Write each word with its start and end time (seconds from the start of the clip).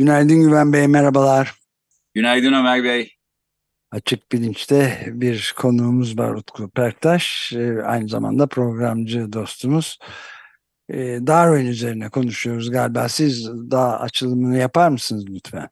Günaydın 0.00 0.40
Güven 0.40 0.72
Bey, 0.72 0.88
merhabalar. 0.88 1.54
Günaydın 2.14 2.52
Ömer 2.52 2.84
Bey. 2.84 3.16
Açık 3.90 4.32
Bilinç'te 4.32 5.04
bir 5.06 5.54
konuğumuz 5.56 6.18
var 6.18 6.34
Utku 6.34 6.70
Perktaş. 6.70 7.52
Ee, 7.52 7.82
aynı 7.82 8.08
zamanda 8.08 8.46
programcı 8.46 9.32
dostumuz. 9.32 9.98
Ee, 10.88 10.96
Darwin 11.26 11.66
üzerine 11.66 12.08
konuşuyoruz 12.08 12.70
galiba. 12.70 13.08
Siz 13.08 13.48
daha 13.48 14.00
açılımını 14.00 14.58
yapar 14.58 14.88
mısınız 14.88 15.24
lütfen? 15.28 15.68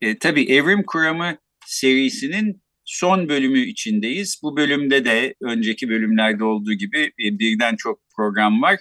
E, 0.00 0.18
tabii 0.18 0.44
Evrim 0.52 0.82
Kuramı 0.86 1.36
serisinin 1.66 2.62
son 2.84 3.28
bölümü 3.28 3.58
içindeyiz. 3.58 4.40
Bu 4.42 4.56
bölümde 4.56 5.04
de 5.04 5.34
önceki 5.42 5.88
bölümlerde 5.88 6.44
olduğu 6.44 6.72
gibi 6.72 7.02
e, 7.02 7.38
birden 7.38 7.76
çok 7.76 8.00
program 8.16 8.62
var. 8.62 8.80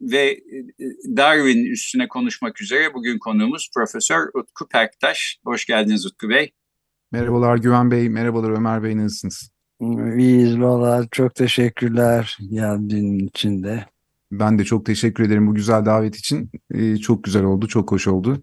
Ve 0.00 0.30
e, 0.30 0.64
Darwin 1.16 1.64
üstüne 1.64 2.08
konuşmak 2.08 2.62
üzere 2.62 2.94
bugün 2.94 3.18
konuğumuz 3.18 3.70
Profesör 3.74 4.28
Utku 4.34 4.68
Perktaş. 4.68 5.38
Hoş 5.44 5.66
geldiniz 5.66 6.06
Utku 6.06 6.28
Bey. 6.28 6.52
Merhabalar 7.12 7.56
Güven 7.56 7.90
Bey, 7.90 8.08
merhabalar 8.08 8.50
Ömer 8.50 8.82
Bey 8.82 8.96
nasılsınız? 8.96 9.50
İyiyiz 10.18 10.60
valla 10.60 11.06
çok 11.10 11.34
teşekkürler 11.34 12.38
geldiğin 12.50 13.18
için 13.18 13.62
de. 13.62 13.84
Ben 14.32 14.58
de 14.58 14.64
çok 14.64 14.86
teşekkür 14.86 15.24
ederim 15.24 15.46
bu 15.46 15.54
güzel 15.54 15.84
davet 15.84 16.16
için. 16.16 16.50
Ee, 16.74 16.96
çok 16.96 17.24
güzel 17.24 17.44
oldu, 17.44 17.68
çok 17.68 17.92
hoş 17.92 18.06
oldu. 18.06 18.42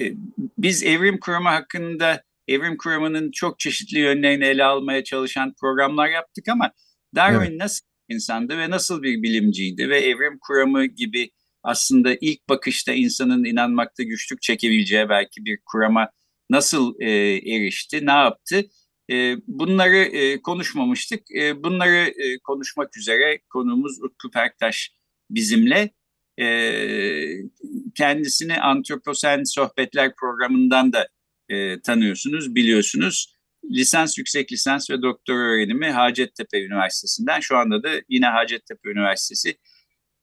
E, 0.00 0.12
biz 0.58 0.82
evrim 0.82 1.20
kuramı 1.20 1.48
hakkında 1.48 2.22
evrim 2.48 2.76
kuramının 2.76 3.30
çok 3.30 3.58
çeşitli 3.58 3.98
yönlerini 3.98 4.44
ele 4.44 4.64
almaya 4.64 5.04
çalışan 5.04 5.54
programlar 5.60 6.08
yaptık 6.08 6.48
ama 6.48 6.70
Darwin 7.14 7.50
evet. 7.50 7.60
nasıl 7.60 7.86
insandı 8.08 8.58
ve 8.58 8.70
nasıl 8.70 9.02
bir 9.02 9.22
bilimciydi 9.22 9.88
ve 9.88 10.00
evrim 10.00 10.38
kuramı 10.38 10.86
gibi 10.86 11.30
aslında 11.62 12.16
ilk 12.20 12.48
bakışta 12.48 12.92
insanın 12.92 13.44
inanmakta 13.44 14.02
güçlük 14.02 14.42
çekebileceği 14.42 15.08
belki 15.08 15.44
bir 15.44 15.58
kurama 15.66 16.10
nasıl 16.50 17.00
e, 17.00 17.10
erişti, 17.54 18.06
ne 18.06 18.10
yaptı? 18.10 18.64
E, 19.10 19.36
bunları 19.46 19.96
e, 19.96 20.42
konuşmamıştık. 20.42 21.30
E, 21.30 21.62
bunları 21.62 21.96
e, 21.96 22.38
konuşmak 22.38 22.96
üzere 22.96 23.40
konuğumuz 23.50 24.02
Utku 24.02 24.30
Perktaş 24.30 24.92
bizimle. 25.30 25.90
E, 26.40 26.46
kendisini 27.94 28.60
Antroposen 28.60 29.44
Sohbetler 29.44 30.14
programından 30.14 30.92
da 30.92 31.08
e, 31.48 31.80
tanıyorsunuz, 31.80 32.54
biliyorsunuz. 32.54 33.37
Lisans, 33.70 34.18
yüksek 34.18 34.52
lisans 34.52 34.90
ve 34.90 35.02
doktora 35.02 35.38
öğrenimi 35.38 35.90
Hacettepe 35.90 36.64
Üniversitesi'nden. 36.64 37.40
Şu 37.40 37.56
anda 37.56 37.82
da 37.82 37.90
yine 38.08 38.26
Hacettepe 38.26 38.90
Üniversitesi 38.90 39.56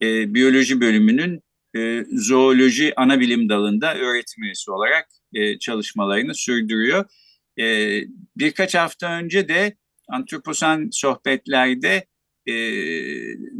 e, 0.01 0.33
Biyoloji 0.33 0.81
bölümünün 0.81 1.43
e, 1.77 2.05
zooloji 2.11 2.93
ana 2.95 3.19
bilim 3.19 3.49
dalında 3.49 3.95
öğretim 3.95 4.43
üyesi 4.43 4.71
olarak 4.71 5.07
e, 5.33 5.59
çalışmalarını 5.59 6.35
sürdürüyor. 6.35 7.05
E, 7.59 7.65
birkaç 8.35 8.75
hafta 8.75 9.11
önce 9.11 9.47
de 9.47 9.77
Antroposan 10.07 10.89
sohbetlerde 10.91 12.07
e, 12.47 12.53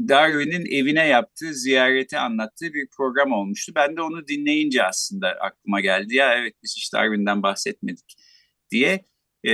Darwin'in 0.09 0.66
evine 0.66 1.07
yaptığı 1.07 1.53
ziyareti 1.53 2.17
anlattığı 2.17 2.73
bir 2.73 2.88
program 2.97 3.31
olmuştu. 3.31 3.72
Ben 3.75 3.97
de 3.97 4.02
onu 4.02 4.28
dinleyince 4.28 4.84
aslında 4.84 5.29
aklıma 5.29 5.81
geldi. 5.81 6.16
Ya 6.16 6.35
evet 6.35 6.53
biz 6.63 6.73
hiç 6.78 6.94
Darwin'den 6.94 7.44
bahsetmedik 7.44 8.16
diye. 8.72 9.06
E, 9.47 9.53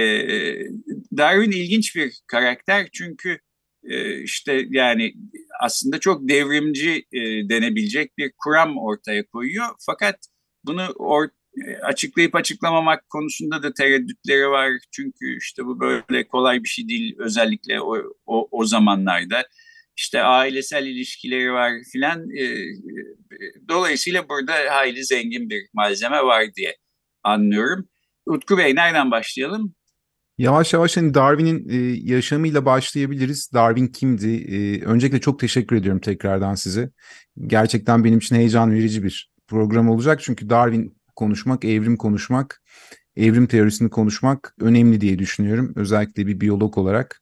Darwin 1.17 1.51
ilginç 1.51 1.95
bir 1.95 2.13
karakter 2.27 2.89
çünkü 2.93 3.39
e, 3.83 4.21
işte 4.21 4.65
yani 4.69 5.13
aslında 5.61 5.99
çok 5.99 6.29
devrimci 6.29 7.05
e, 7.13 7.19
denebilecek 7.49 8.17
bir 8.17 8.31
kuram 8.37 8.77
ortaya 8.77 9.25
koyuyor. 9.27 9.65
Fakat 9.85 10.15
bunu 10.65 10.87
or 10.87 11.27
açıklayıp 11.81 12.35
açıklamamak 12.35 13.09
konusunda 13.09 13.63
da 13.63 13.73
tereddütleri 13.73 14.49
var. 14.49 14.71
Çünkü 14.91 15.37
işte 15.37 15.65
bu 15.65 15.79
böyle 15.79 16.27
kolay 16.27 16.63
bir 16.63 16.69
şey 16.69 16.87
değil 16.89 17.15
özellikle 17.19 17.81
o, 17.81 17.97
o, 18.25 18.47
o 18.51 18.65
zamanlarda. 18.65 19.47
İşte 19.97 20.21
ailesel 20.21 20.85
ilişkileri 20.85 21.53
var 21.53 21.71
filan. 21.91 22.29
E, 22.37 22.55
dolayısıyla 23.69 24.29
burada 24.29 24.53
hayli 24.69 25.05
zengin 25.05 25.49
bir 25.49 25.67
malzeme 25.73 26.23
var 26.23 26.55
diye 26.55 26.77
anlıyorum. 27.23 27.89
Utku 28.25 28.57
Bey 28.57 28.75
nereden 28.75 29.11
başlayalım? 29.11 29.75
Yavaş 30.37 30.73
yavaş 30.73 30.97
hani 30.97 31.13
Darwin'in 31.13 31.69
e, 31.69 31.75
yaşamıyla 32.13 32.65
başlayabiliriz. 32.65 33.53
Darwin 33.53 33.87
kimdi? 33.87 34.35
E, 34.35 34.81
öncelikle 34.85 35.21
çok 35.21 35.39
teşekkür 35.39 35.75
ediyorum 35.75 36.01
tekrardan 36.01 36.55
size. 36.55 36.89
Gerçekten 37.47 38.03
benim 38.03 38.17
için 38.17 38.35
heyecan 38.35 38.71
verici 38.71 39.03
bir 39.03 39.31
program 39.47 39.89
olacak. 39.89 40.19
Çünkü 40.23 40.49
Darwin 40.49 40.97
konuşmak, 41.15 41.65
evrim 41.65 41.97
konuşmak, 41.97 42.61
evrim 43.15 43.47
teorisini 43.47 43.89
konuşmak 43.89 44.55
önemli 44.59 45.01
diye 45.01 45.19
düşünüyorum. 45.19 45.73
Özellikle 45.75 46.27
bir 46.27 46.41
biyolog 46.41 46.77
olarak 46.77 47.21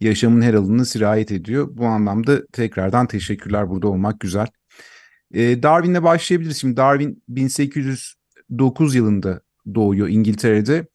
yaşamın 0.00 0.42
her 0.42 0.54
alanına 0.54 0.84
sirayet 0.84 1.32
ediyor. 1.32 1.68
Bu 1.72 1.86
anlamda 1.86 2.46
tekrardan 2.46 3.06
teşekkürler 3.06 3.70
burada 3.70 3.88
olmak 3.88 4.20
güzel. 4.20 4.46
Ee, 5.34 5.62
Darwin'le 5.62 6.02
başlayabiliriz. 6.02 6.56
Şimdi 6.56 6.76
Darwin 6.76 7.22
1809 7.28 8.94
yılında 8.94 9.40
doğuyor 9.74 10.08
İngiltere'de 10.08 10.86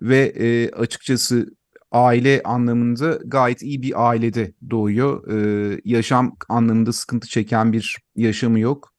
ve 0.00 0.32
e, 0.36 0.70
açıkçası 0.70 1.58
aile 1.92 2.42
anlamında 2.44 3.18
gayet 3.24 3.62
iyi 3.62 3.82
bir 3.82 4.08
ailede 4.08 4.52
doğuyor. 4.70 5.28
Ee, 5.32 5.80
yaşam 5.84 6.36
anlamında 6.48 6.92
sıkıntı 6.92 7.28
çeken 7.28 7.72
bir 7.72 7.96
yaşamı 8.16 8.60
yok. 8.60 8.92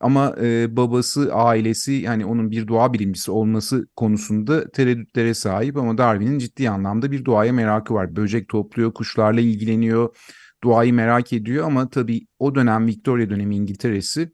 Ama 0.00 0.36
e, 0.42 0.76
babası, 0.76 1.34
ailesi 1.34 1.92
yani 1.92 2.26
onun 2.26 2.50
bir 2.50 2.68
doğa 2.68 2.92
bilimcisi 2.92 3.30
olması 3.30 3.86
konusunda 3.96 4.70
tereddütlere 4.70 5.34
sahip 5.34 5.76
ama 5.76 5.98
Darwin'in 5.98 6.38
ciddi 6.38 6.70
anlamda 6.70 7.10
bir 7.12 7.24
doğaya 7.24 7.52
merakı 7.52 7.94
var. 7.94 8.16
Böcek 8.16 8.48
topluyor, 8.48 8.94
kuşlarla 8.94 9.40
ilgileniyor, 9.40 10.16
doğayı 10.64 10.94
merak 10.94 11.32
ediyor 11.32 11.66
ama 11.66 11.90
tabii 11.90 12.26
o 12.38 12.54
dönem 12.54 12.86
Victoria 12.86 13.30
dönemi 13.30 13.56
İngiltere'si 13.56 14.32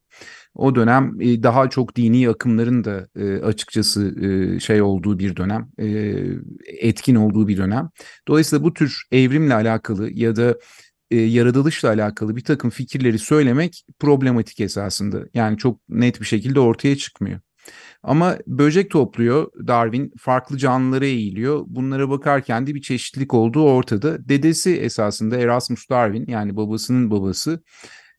o 0.58 0.74
dönem 0.74 1.20
e, 1.20 1.42
daha 1.42 1.70
çok 1.70 1.96
dini 1.96 2.28
akımların 2.28 2.84
da 2.84 3.08
e, 3.16 3.36
açıkçası 3.42 4.14
e, 4.24 4.60
şey 4.60 4.82
olduğu 4.82 5.18
bir 5.18 5.36
dönem, 5.36 5.68
e, 5.78 5.86
etkin 6.66 7.14
olduğu 7.14 7.48
bir 7.48 7.56
dönem. 7.56 7.88
Dolayısıyla 8.28 8.64
bu 8.64 8.74
tür 8.74 9.02
evrimle 9.12 9.54
alakalı 9.54 10.10
ya 10.10 10.36
da 10.36 10.58
e, 11.10 11.16
yaratılışla 11.16 11.88
alakalı 11.88 12.36
bir 12.36 12.44
takım 12.44 12.70
fikirleri 12.70 13.18
söylemek 13.18 13.84
problematik 13.98 14.60
esasında. 14.60 15.24
Yani 15.34 15.58
çok 15.58 15.80
net 15.88 16.20
bir 16.20 16.26
şekilde 16.26 16.60
ortaya 16.60 16.96
çıkmıyor. 16.96 17.40
Ama 18.02 18.38
böcek 18.46 18.90
topluyor 18.90 19.50
Darwin, 19.66 20.12
farklı 20.18 20.58
canlılara 20.58 21.06
eğiliyor. 21.06 21.64
Bunlara 21.66 22.10
bakarken 22.10 22.66
de 22.66 22.74
bir 22.74 22.82
çeşitlilik 22.82 23.34
olduğu 23.34 23.62
ortada. 23.62 24.28
Dedesi 24.28 24.76
esasında 24.76 25.36
Erasmus 25.36 25.90
Darwin 25.90 26.26
yani 26.28 26.56
babasının 26.56 27.10
babası 27.10 27.62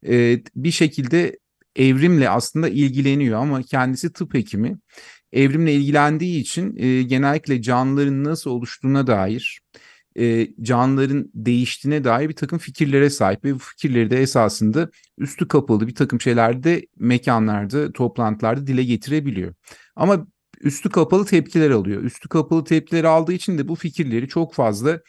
e, 0.07 0.39
bir 0.55 0.71
şekilde 0.71 1.37
evrimle 1.75 2.29
aslında 2.29 2.69
ilgileniyor 2.69 3.39
ama 3.39 3.63
kendisi 3.63 4.13
tıp 4.13 4.33
hekimi. 4.33 4.77
Evrimle 5.33 5.73
ilgilendiği 5.73 6.41
için 6.41 6.75
e, 6.77 7.03
genellikle 7.03 7.61
canlıların 7.61 8.23
nasıl 8.23 8.51
oluştuğuna 8.51 9.07
dair 9.07 9.61
e, 10.19 10.47
canlıların 10.61 11.31
değiştiğine 11.33 12.03
dair 12.03 12.29
bir 12.29 12.35
takım 12.35 12.59
fikirlere 12.59 13.09
sahip 13.09 13.45
ve 13.45 13.55
bu 13.55 13.59
fikirleri 13.59 14.11
de 14.11 14.21
esasında 14.21 14.89
üstü 15.17 15.47
kapalı 15.47 15.87
bir 15.87 15.95
takım 15.95 16.21
şeylerde 16.21 16.87
mekanlarda, 16.97 17.91
toplantılarda 17.91 18.67
dile 18.67 18.83
getirebiliyor. 18.83 19.53
Ama 19.95 20.27
üstü 20.61 20.89
kapalı 20.89 21.25
tepkiler 21.25 21.71
alıyor. 21.71 22.03
Üstü 22.03 22.29
kapalı 22.29 22.63
tepkiler 22.63 23.03
aldığı 23.03 23.33
için 23.33 23.57
de 23.57 23.67
bu 23.67 23.75
fikirleri 23.75 24.27
çok 24.27 24.53
fazla 24.53 24.99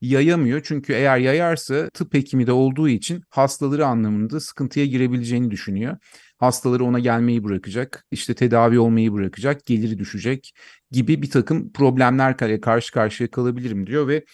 yayamıyor. 0.00 0.60
Çünkü 0.64 0.92
eğer 0.92 1.18
yayarsa 1.18 1.88
tıp 1.90 2.14
hekimi 2.14 2.46
de 2.46 2.52
olduğu 2.52 2.88
için 2.88 3.22
hastaları 3.30 3.86
anlamında 3.86 4.40
sıkıntıya 4.40 4.86
girebileceğini 4.86 5.50
düşünüyor. 5.50 5.96
Hastaları 6.38 6.84
ona 6.84 6.98
gelmeyi 6.98 7.44
bırakacak, 7.44 8.06
işte 8.10 8.34
tedavi 8.34 8.78
olmayı 8.78 9.12
bırakacak, 9.12 9.66
geliri 9.66 9.98
düşecek 9.98 10.52
gibi 10.90 11.22
bir 11.22 11.30
takım 11.30 11.72
problemler 11.72 12.60
karşı 12.60 12.92
karşıya 12.92 13.30
kalabilirim 13.30 13.86
diyor 13.86 14.08
ve 14.08 14.24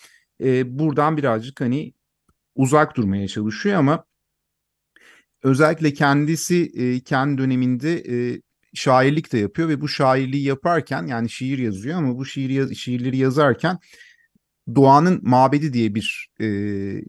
e, 0.42 0.78
buradan 0.78 1.16
birazcık 1.16 1.60
hani 1.60 1.92
uzak 2.54 2.96
durmaya 2.96 3.28
çalışıyor 3.28 3.76
ama 3.78 4.04
özellikle 5.42 5.92
kendisi 5.92 6.72
e, 6.74 7.00
kendi 7.00 7.38
döneminde 7.42 8.04
e, 8.08 8.40
şairlik 8.74 9.32
de 9.32 9.38
yapıyor 9.38 9.68
ve 9.68 9.80
bu 9.80 9.88
şairliği 9.88 10.44
yaparken 10.44 11.06
yani 11.06 11.30
şiir 11.30 11.58
yazıyor 11.58 11.98
ama 11.98 12.16
bu 12.16 12.24
şiir 12.26 12.74
şiirleri 12.74 13.16
yazarken 13.16 13.78
Doğanın 14.74 15.20
Mabedi 15.22 15.72
diye 15.72 15.94
bir 15.94 16.28
e, 16.40 16.46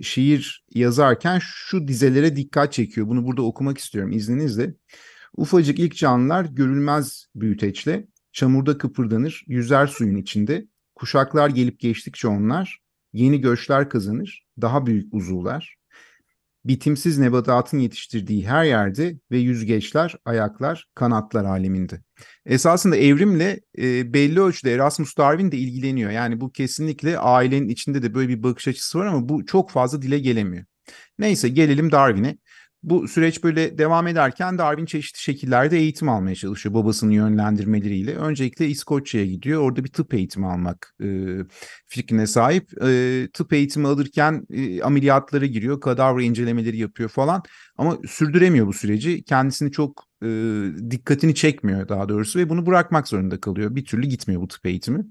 şiir 0.01 0.65
yazarken 0.73 1.39
şu 1.41 1.87
dizelere 1.87 2.35
dikkat 2.35 2.73
çekiyor. 2.73 3.07
Bunu 3.07 3.25
burada 3.25 3.41
okumak 3.41 3.77
istiyorum 3.77 4.11
izninizle. 4.11 4.73
Ufacık 5.37 5.79
ilk 5.79 5.95
canlılar 5.95 6.45
görülmez 6.45 7.25
büyüteçle 7.35 8.07
çamurda 8.31 8.77
kıpırdanır, 8.77 9.43
yüzer 9.47 9.87
suyun 9.87 10.15
içinde. 10.15 10.67
Kuşaklar 10.95 11.49
gelip 11.49 11.79
geçtikçe 11.79 12.27
onlar 12.27 12.79
yeni 13.13 13.41
göçler 13.41 13.89
kazanır, 13.89 14.45
daha 14.61 14.85
büyük 14.85 15.13
uzuvlar 15.13 15.76
bitimsiz 16.67 17.17
nebatatın 17.17 17.79
yetiştirdiği 17.79 18.47
her 18.47 18.63
yerde 18.63 19.17
ve 19.31 19.37
yüzgeçler, 19.37 20.15
ayaklar, 20.25 20.87
kanatlar 20.95 21.45
aleminde. 21.45 22.01
Esasında 22.45 22.95
evrimle 22.95 23.59
e, 23.77 24.13
belli 24.13 24.41
ölçüde 24.41 24.73
Erasmus 24.73 25.17
Darwin 25.17 25.51
de 25.51 25.57
ilgileniyor. 25.57 26.11
Yani 26.11 26.41
bu 26.41 26.51
kesinlikle 26.51 27.19
ailenin 27.19 27.69
içinde 27.69 28.01
de 28.01 28.13
böyle 28.13 28.29
bir 28.29 28.43
bakış 28.43 28.67
açısı 28.67 28.99
var 28.99 29.05
ama 29.05 29.29
bu 29.29 29.45
çok 29.45 29.71
fazla 29.71 30.01
dile 30.01 30.19
gelemiyor. 30.19 30.65
Neyse 31.19 31.49
gelelim 31.49 31.91
Darwin'e. 31.91 32.37
Bu 32.83 33.07
süreç 33.07 33.43
böyle 33.43 33.77
devam 33.77 34.07
ederken 34.07 34.57
Darwin 34.57 34.85
çeşitli 34.85 35.19
şekillerde 35.19 35.77
eğitim 35.77 36.09
almaya 36.09 36.35
çalışıyor 36.35 36.75
babasının 36.75 37.11
yönlendirmeleriyle. 37.11 38.15
Öncelikle 38.15 38.67
İskoçya'ya 38.67 39.27
gidiyor. 39.27 39.61
Orada 39.61 39.83
bir 39.83 39.91
tıp 39.91 40.13
eğitimi 40.13 40.47
almak 40.47 40.95
e, 41.03 41.07
fikrine 41.87 42.27
sahip. 42.27 42.83
E, 42.83 43.27
tıp 43.33 43.53
eğitimi 43.53 43.87
alırken 43.87 44.45
e, 44.49 44.81
ameliyatlara 44.81 45.45
giriyor, 45.45 45.81
kadavra 45.81 46.23
incelemeleri 46.23 46.77
yapıyor 46.77 47.09
falan. 47.09 47.43
Ama 47.77 47.97
sürdüremiyor 48.07 48.67
bu 48.67 48.73
süreci. 48.73 49.23
Kendisini 49.23 49.71
çok 49.71 50.07
e, 50.23 50.27
dikkatini 50.91 51.35
çekmiyor 51.35 51.89
daha 51.89 52.09
doğrusu 52.09 52.39
ve 52.39 52.49
bunu 52.49 52.65
bırakmak 52.65 53.07
zorunda 53.07 53.39
kalıyor. 53.39 53.75
Bir 53.75 53.85
türlü 53.85 54.07
gitmiyor 54.07 54.41
bu 54.41 54.47
tıp 54.47 54.65
eğitimi. 54.65 55.05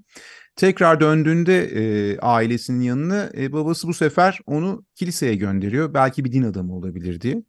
Tekrar 0.57 0.99
döndüğünde 0.99 1.63
e, 1.65 2.17
ailesinin 2.19 2.81
yanına 2.81 3.29
e, 3.37 3.53
babası 3.53 3.87
bu 3.87 3.93
sefer 3.93 4.39
onu 4.45 4.85
kiliseye 4.95 5.35
gönderiyor. 5.35 5.93
Belki 5.93 6.25
bir 6.25 6.31
din 6.31 6.43
adamı 6.43 6.75
olabilir 6.75 7.21
diye. 7.21 7.43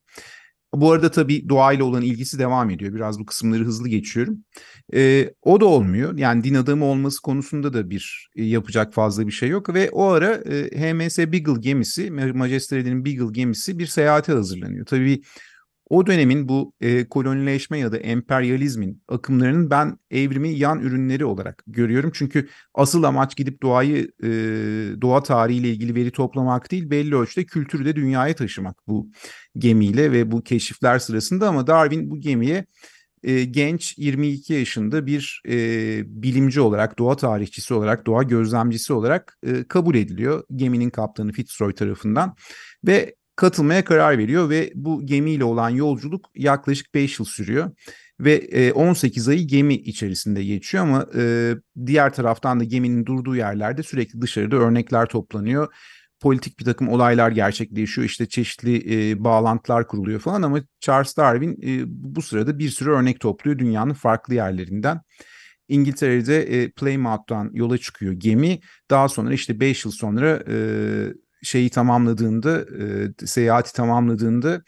Bu 0.75 0.93
arada 0.93 1.11
tabii 1.11 1.49
doğayla 1.49 1.85
olan 1.85 2.03
ilgisi 2.03 2.39
devam 2.39 2.71
ediyor. 2.71 2.95
Biraz 2.95 3.19
bu 3.19 3.27
kısımları 3.27 3.65
hızlı 3.65 3.89
geçiyorum. 3.89 4.45
E, 4.95 5.31
o 5.43 5.61
da 5.61 5.67
olmuyor. 5.67 6.19
Yani 6.19 6.45
din 6.45 6.55
adamı 6.55 6.85
olması 6.85 7.23
konusunda 7.23 7.73
da 7.73 7.91
bir 7.91 8.31
e, 8.37 8.45
yapacak 8.45 8.95
fazla 8.95 9.27
bir 9.27 9.33
şey 9.33 9.49
yok. 9.49 9.75
Ve 9.75 9.91
o 9.91 10.05
ara 10.05 10.35
e, 10.35 10.81
HMS 10.81 11.19
Beagle 11.19 11.61
gemisi, 11.61 12.11
Majestere'nin 12.11 13.05
Beagle 13.05 13.33
gemisi 13.33 13.79
bir 13.79 13.87
seyahate 13.87 14.33
hazırlanıyor. 14.33 14.87
Tabii 14.87 15.23
o 15.91 16.07
dönemin 16.07 16.49
bu 16.49 16.73
e, 16.81 17.09
kolonileşme 17.09 17.79
ya 17.79 17.93
da 17.93 17.97
emperyalizmin 17.97 19.03
akımlarının 19.09 19.71
ben 19.71 19.99
evrimi 20.11 20.49
yan 20.49 20.81
ürünleri 20.81 21.25
olarak 21.25 21.65
görüyorum. 21.67 22.11
Çünkü 22.15 22.49
asıl 22.75 23.03
amaç 23.03 23.37
gidip 23.37 23.63
doğayı, 23.63 24.13
e, 24.23 24.29
doğa 25.01 25.23
tarihiyle 25.23 25.71
ilgili 25.71 25.95
veri 25.95 26.11
toplamak 26.11 26.71
değil, 26.71 26.91
belli 26.91 27.15
ölçüde 27.17 27.45
kültürü 27.45 27.85
de 27.85 27.97
dünyaya 27.97 28.35
taşımak 28.35 28.77
bu 28.87 29.11
gemiyle 29.59 30.13
ve 30.13 30.31
bu 30.31 30.43
keşifler 30.43 30.99
sırasında. 30.99 31.49
Ama 31.49 31.67
Darwin 31.67 32.11
bu 32.11 32.21
gemiye 32.21 32.65
e, 33.23 33.45
genç 33.45 33.99
22 33.99 34.55
yaşında 34.55 35.07
bir 35.07 35.43
e, 35.49 35.55
bilimci 36.23 36.61
olarak, 36.61 36.99
doğa 36.99 37.17
tarihçisi 37.17 37.75
olarak, 37.75 38.07
doğa 38.07 38.23
gözlemcisi 38.23 38.93
olarak 38.93 39.39
e, 39.47 39.65
kabul 39.65 39.95
ediliyor 39.95 40.45
geminin 40.57 40.91
kaptanı 40.91 41.33
Fitzroy 41.33 41.75
tarafından 41.75 42.37
ve 42.87 43.15
katılmaya 43.39 43.85
karar 43.85 44.19
veriyor 44.19 44.51
ve 44.51 44.73
bu 44.75 45.07
gemiyle 45.07 45.45
olan 45.45 45.71
yolculuk 45.71 46.31
yaklaşık 46.35 46.95
5 46.95 47.19
yıl 47.19 47.27
sürüyor 47.27 47.71
ve 48.21 48.73
18 48.73 49.29
ayı 49.29 49.47
gemi 49.47 49.75
içerisinde 49.75 50.45
geçiyor 50.45 50.85
ama 50.85 51.07
diğer 51.87 52.15
taraftan 52.15 52.61
da 52.61 52.65
geminin 52.65 53.07
durduğu 53.07 53.37
yerlerde 53.37 53.83
sürekli 53.83 54.21
dışarıda 54.21 54.57
örnekler 54.57 55.07
toplanıyor. 55.07 55.75
Politik 56.21 56.59
bir 56.59 56.65
takım 56.65 56.89
olaylar 56.89 57.31
gerçekleşiyor 57.31 58.07
işte 58.07 58.29
çeşitli 58.29 59.25
bağlantılar 59.25 59.87
kuruluyor 59.87 60.21
falan 60.21 60.43
ama 60.43 60.61
Charles 60.81 61.17
Darwin 61.17 61.57
bu 61.87 62.23
sırada 62.23 62.59
bir 62.59 62.69
sürü 62.69 62.91
örnek 62.91 63.21
topluyor 63.21 63.59
dünyanın 63.59 63.95
farklı 63.95 64.35
yerlerinden. 64.35 65.01
İngiltere'de 65.69 66.43
e, 66.43 66.71
Plymouth'tan 66.71 67.51
yola 67.53 67.79
çıkıyor 67.79 68.13
gemi. 68.13 68.61
Daha 68.91 69.09
sonra 69.09 69.33
işte 69.33 69.61
5 69.61 69.85
yıl 69.85 69.93
sonra 69.93 70.43
şeyi 71.43 71.71
tamamladığında, 71.71 72.61
e, 72.61 73.27
seyahati 73.27 73.73
tamamladığında 73.73 74.63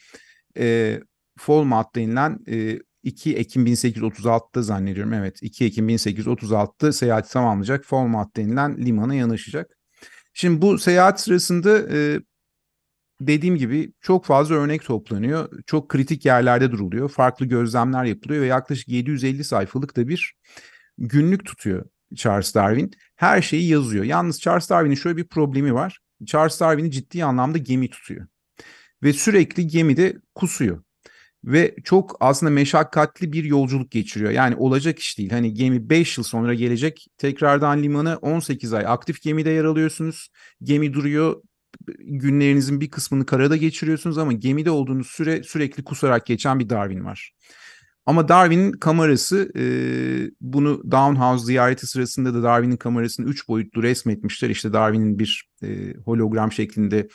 e, 0.58 1.00
Falmouth 1.38 1.96
denilen 1.96 2.38
e, 2.48 2.78
2 3.02 3.36
Ekim 3.36 3.66
1836'da 3.66 4.62
zannediyorum. 4.62 5.12
Evet 5.12 5.38
2 5.42 5.64
Ekim 5.64 5.88
1836'da 5.88 6.92
seyahati 6.92 7.32
tamamlayacak 7.32 7.84
Falmouth 7.84 8.36
denilen 8.36 8.76
limana 8.78 9.14
yanaşacak. 9.14 9.70
Şimdi 10.34 10.62
bu 10.62 10.78
seyahat 10.78 11.20
sırasında 11.20 11.78
e, 11.96 12.20
dediğim 13.20 13.56
gibi 13.56 13.92
çok 14.00 14.24
fazla 14.24 14.54
örnek 14.54 14.84
toplanıyor. 14.84 15.62
Çok 15.66 15.88
kritik 15.88 16.24
yerlerde 16.24 16.70
duruluyor. 16.70 17.08
Farklı 17.08 17.46
gözlemler 17.46 18.04
yapılıyor 18.04 18.42
ve 18.42 18.46
yaklaşık 18.46 18.88
750 18.88 19.44
sayfalık 19.44 19.96
da 19.96 20.08
bir 20.08 20.34
günlük 20.98 21.44
tutuyor 21.46 21.84
Charles 22.16 22.54
Darwin. 22.54 22.90
Her 23.16 23.42
şeyi 23.42 23.68
yazıyor. 23.68 24.04
Yalnız 24.04 24.40
Charles 24.40 24.70
Darwin'in 24.70 24.94
şöyle 24.94 25.16
bir 25.16 25.26
problemi 25.28 25.74
var. 25.74 25.98
Charles 26.26 26.60
Darwin'i 26.60 26.90
ciddi 26.90 27.24
anlamda 27.24 27.58
gemi 27.58 27.90
tutuyor. 27.90 28.26
Ve 29.02 29.12
sürekli 29.12 29.66
gemide 29.66 30.16
kusuyor. 30.34 30.82
Ve 31.44 31.74
çok 31.84 32.16
aslında 32.20 32.50
meşakkatli 32.50 33.32
bir 33.32 33.44
yolculuk 33.44 33.90
geçiriyor. 33.90 34.30
Yani 34.30 34.56
olacak 34.56 34.98
iş 34.98 35.18
değil. 35.18 35.30
Hani 35.30 35.54
gemi 35.54 35.90
5 35.90 36.18
yıl 36.18 36.24
sonra 36.24 36.54
gelecek. 36.54 37.06
Tekrardan 37.18 37.82
limana 37.82 38.16
18 38.16 38.72
ay 38.72 38.84
aktif 38.86 39.22
gemide 39.22 39.50
yer 39.50 39.64
alıyorsunuz. 39.64 40.28
Gemi 40.62 40.94
duruyor. 40.94 41.42
Günlerinizin 41.98 42.80
bir 42.80 42.90
kısmını 42.90 43.26
karada 43.26 43.56
geçiriyorsunuz 43.56 44.18
ama 44.18 44.32
gemide 44.32 44.70
olduğunuz 44.70 45.06
süre 45.06 45.42
sürekli 45.42 45.84
kusarak 45.84 46.26
geçen 46.26 46.60
bir 46.60 46.68
Darwin 46.68 47.04
var. 47.04 47.32
Ama 48.06 48.28
Darwin'in 48.28 48.72
kamerası 48.72 49.52
e, 49.56 49.64
bunu 50.40 50.90
Downhouse 50.90 51.44
ziyareti 51.44 51.86
sırasında 51.86 52.34
da 52.34 52.42
Darwin'in 52.42 52.76
kamerasını 52.76 53.26
üç 53.26 53.48
boyutlu 53.48 53.82
resmetmişler. 53.82 54.50
İşte 54.50 54.72
Darwin'in 54.72 55.18
bir 55.18 55.48
e, 55.62 55.94
hologram 56.04 56.52
şeklinde 56.52 57.08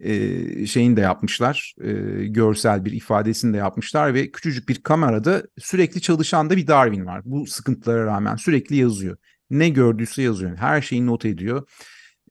e, 0.00 0.66
şeyini 0.66 0.96
de 0.96 1.00
yapmışlar. 1.00 1.74
E, 1.80 1.92
görsel 2.26 2.84
bir 2.84 2.92
ifadesini 2.92 3.52
de 3.52 3.56
yapmışlar 3.56 4.14
ve 4.14 4.30
küçücük 4.30 4.68
bir 4.68 4.82
kamerada 4.82 5.42
sürekli 5.58 6.00
çalışan 6.00 6.50
da 6.50 6.56
bir 6.56 6.66
Darwin 6.66 7.06
var. 7.06 7.22
Bu 7.24 7.46
sıkıntılara 7.46 8.06
rağmen 8.06 8.36
sürekli 8.36 8.76
yazıyor. 8.76 9.16
Ne 9.50 9.68
gördüyse 9.68 10.22
yazıyor. 10.22 10.56
Her 10.56 10.82
şeyi 10.82 11.06
not 11.06 11.24
ediyor. 11.24 11.68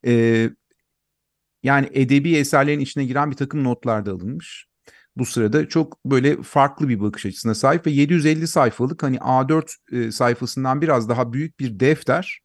E, 0.06 0.50
yani 1.64 1.90
edebi 1.94 2.36
eserlerin 2.36 2.80
içine 2.80 3.06
giren 3.06 3.32
bir 3.32 3.36
takım 3.36 3.64
notlar 3.64 4.06
da 4.06 4.12
alınmış 4.12 4.71
bu 5.22 5.26
sırada 5.26 5.68
çok 5.68 6.06
böyle 6.06 6.44
farklı 6.44 6.90
bir 6.90 7.00
bakış 7.00 7.26
açısına 7.26 7.56
sahip 7.56 7.88
ve 7.88 7.92
750 7.92 8.48
sayfalık 8.48 9.04
hani 9.04 9.18
A4 9.18 9.76
e, 9.92 10.12
sayfasından 10.12 10.82
biraz 10.82 11.10
daha 11.10 11.34
büyük 11.34 11.60
bir 11.60 11.80
defter 11.80 12.40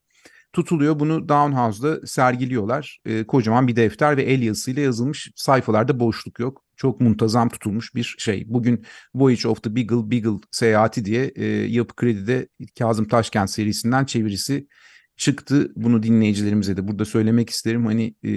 tutuluyor. 0.53 1.01
Bunu 1.01 1.29
Downhouse'da 1.29 2.07
sergiliyorlar. 2.07 2.99
E, 3.05 3.25
kocaman 3.25 3.69
bir 3.69 3.77
defter 3.77 4.17
ve 4.17 4.23
el 4.23 4.43
yazısıyla 4.43 4.83
yazılmış 4.83 5.31
sayfalarda 5.37 6.01
boşluk 6.01 6.39
yok. 6.39 6.65
Çok 6.77 7.01
muntazam 7.01 7.49
tutulmuş 7.49 7.95
bir 7.95 8.15
şey. 8.19 8.45
Bugün 8.47 8.85
Voyage 9.15 9.49
of 9.49 9.63
the 9.63 9.77
Beagle, 9.77 10.11
Beagle 10.11 10.41
seyahati 10.51 11.05
diye 11.05 11.33
e, 11.37 11.45
Yapı 11.47 11.95
Kredi'de 11.95 12.49
Kazım 12.79 13.09
Taşkent 13.09 13.51
serisinden 13.51 14.05
çevirisi 14.05 14.67
çıktı. 15.17 15.73
Bunu 15.77 16.03
dinleyicilerimize 16.03 16.77
de 16.77 16.89
burada 16.89 17.05
söylemek 17.05 17.51
isterim. 17.51 17.87
Hani 17.87 18.15
e, 18.23 18.31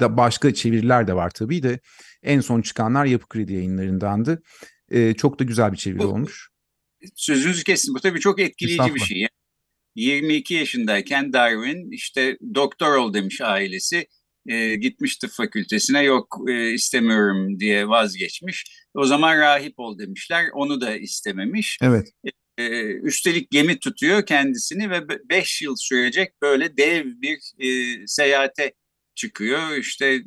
da 0.00 0.16
başka 0.16 0.54
çeviriler 0.54 1.06
de 1.06 1.14
var 1.14 1.30
tabii 1.30 1.62
de 1.62 1.80
en 2.22 2.40
son 2.40 2.62
çıkanlar 2.62 3.04
Yapı 3.04 3.28
Kredi 3.28 3.52
yayınlarındandı. 3.52 4.42
E, 4.90 5.14
çok 5.14 5.38
da 5.38 5.44
güzel 5.44 5.72
bir 5.72 5.76
çeviri 5.76 5.98
bu, 5.98 6.04
olmuş. 6.04 6.48
Sözünüzü 7.14 7.64
kestim. 7.64 7.94
Bu 7.94 8.00
tabii 8.00 8.20
çok 8.20 8.40
etkileyici 8.40 8.94
bir 8.94 9.00
şey. 9.00 9.26
22 9.94 10.54
yaşındayken 10.54 11.32
Darwin 11.32 11.90
işte 11.90 12.38
doktor 12.54 12.96
ol 12.96 13.14
demiş 13.14 13.40
ailesi. 13.40 14.06
E, 14.46 14.76
gitmiş 14.76 15.16
tıp 15.16 15.30
fakültesine 15.30 16.02
yok 16.02 16.38
e, 16.48 16.70
istemiyorum 16.72 17.60
diye 17.60 17.88
vazgeçmiş. 17.88 18.86
O 18.94 19.04
zaman 19.04 19.38
rahip 19.38 19.78
ol 19.78 19.98
demişler. 19.98 20.44
Onu 20.54 20.80
da 20.80 20.96
istememiş. 20.96 21.78
Evet. 21.82 22.08
E, 22.26 22.30
üstelik 23.02 23.50
gemi 23.50 23.78
tutuyor 23.78 24.26
kendisini 24.26 24.90
ve 24.90 25.08
5 25.08 25.62
yıl 25.62 25.76
sürecek 25.76 26.42
böyle 26.42 26.76
dev 26.76 27.04
bir 27.06 27.38
e, 27.58 28.06
seyahate 28.06 28.72
çıkıyor. 29.14 29.76
İşte 29.76 30.20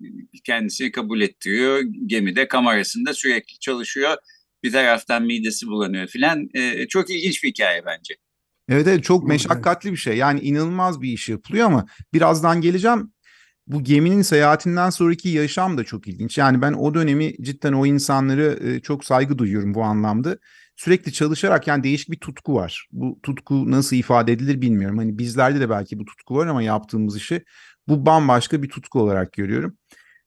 kendisini 0.44 0.92
kabul 0.92 1.22
ettiriyor. 1.22 1.84
Gemide 2.06 2.48
kamerasında 2.48 3.14
sürekli 3.14 3.60
çalışıyor. 3.60 4.18
Bir 4.64 4.72
taraftan 4.72 5.24
midesi 5.24 5.68
bulanıyor 5.68 6.08
filan. 6.08 6.50
E, 6.54 6.88
çok 6.88 7.10
ilginç 7.10 7.44
bir 7.44 7.50
hikaye 7.50 7.86
bence. 7.86 8.16
Evet 8.70 8.88
evet 8.88 9.04
çok 9.04 9.28
meşakkatli 9.28 9.92
bir 9.92 9.98
şey. 9.98 10.18
Yani 10.18 10.40
inanılmaz 10.40 11.02
bir 11.02 11.14
iş 11.14 11.30
yapılıyor 11.30 11.66
ama 11.66 11.86
birazdan 12.14 12.62
geleceğim. 12.62 13.14
bu 13.68 13.84
geminin 13.84 14.22
seyahatinden 14.22 14.90
sonraki 14.90 15.30
yaşam 15.30 15.78
da 15.78 15.84
çok 15.84 16.08
ilginç. 16.08 16.38
Yani 16.38 16.62
ben 16.62 16.74
o 16.74 16.94
dönemi 16.94 17.34
cidden 17.42 17.74
o 17.74 17.86
insanları 17.86 18.60
e, 18.64 18.80
çok 18.80 19.06
saygı 19.06 19.38
duyuyorum 19.38 19.74
bu 19.74 19.84
anlamda. 19.84 20.38
Sürekli 20.76 21.14
çalışarak 21.14 21.68
yani 21.68 21.84
değişik 21.84 22.12
bir 22.12 22.20
tutku 22.20 22.56
var. 22.56 22.88
Bu 22.92 23.20
tutku 23.24 23.72
nasıl 23.72 23.96
ifade 23.96 24.32
edilir 24.34 24.62
bilmiyorum. 24.62 24.98
Hani 24.98 25.18
bizlerde 25.18 25.60
de 25.60 25.70
belki 25.70 26.00
bu 26.00 26.06
tutku 26.06 26.36
var 26.36 26.48
ama 26.48 26.64
yaptığımız 26.64 27.18
işi 27.18 27.44
bu 27.88 28.06
bambaşka 28.06 28.64
bir 28.64 28.70
tutku 28.70 29.00
olarak 29.00 29.34
görüyorum. 29.34 29.78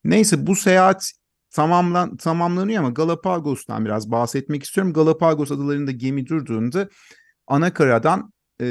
Neyse 0.04 0.46
bu 0.46 0.56
seyahat 0.56 1.12
tamamlan, 1.50 2.16
tamamlanıyor 2.16 2.78
ama 2.78 2.90
Galapagos'tan 2.90 3.84
biraz 3.84 4.10
bahsetmek 4.10 4.62
istiyorum. 4.62 4.92
Galapagos 4.92 5.50
adalarında 5.50 5.90
gemi 5.90 6.26
durduğunda 6.26 6.88
ana 7.46 7.74
karadan 7.74 8.32
e, 8.60 8.66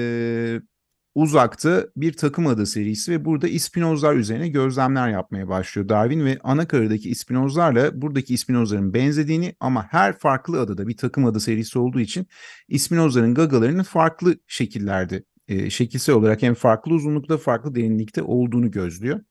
uzakta 1.15 1.87
bir 1.97 2.13
takım 2.13 2.47
adı 2.47 2.65
serisi 2.65 3.11
ve 3.11 3.25
burada 3.25 3.47
ispinozlar 3.47 4.15
üzerine 4.15 4.47
gözlemler 4.47 5.09
yapmaya 5.09 5.47
başlıyor 5.47 5.89
Darwin 5.89 6.25
ve 6.25 6.39
ana 6.43 6.67
karadaki 6.67 7.09
ispinozlarla 7.09 8.01
buradaki 8.01 8.33
ispinozların 8.33 8.93
benzediğini 8.93 9.55
ama 9.59 9.87
her 9.91 10.17
farklı 10.17 10.59
adada 10.61 10.87
bir 10.87 10.97
takım 10.97 11.25
adı 11.25 11.39
serisi 11.39 11.79
olduğu 11.79 11.99
için 11.99 12.27
ispinozların 12.67 13.33
gagalarının 13.33 13.83
farklı 13.83 14.35
şekillerde 14.47 15.23
e, 15.47 15.69
şekilsel 15.69 16.15
olarak 16.15 16.41
hem 16.41 16.53
farklı 16.53 16.93
uzunlukta 16.93 17.37
farklı 17.37 17.75
derinlikte 17.75 18.23
olduğunu 18.23 18.71
gözlüyor. 18.71 19.21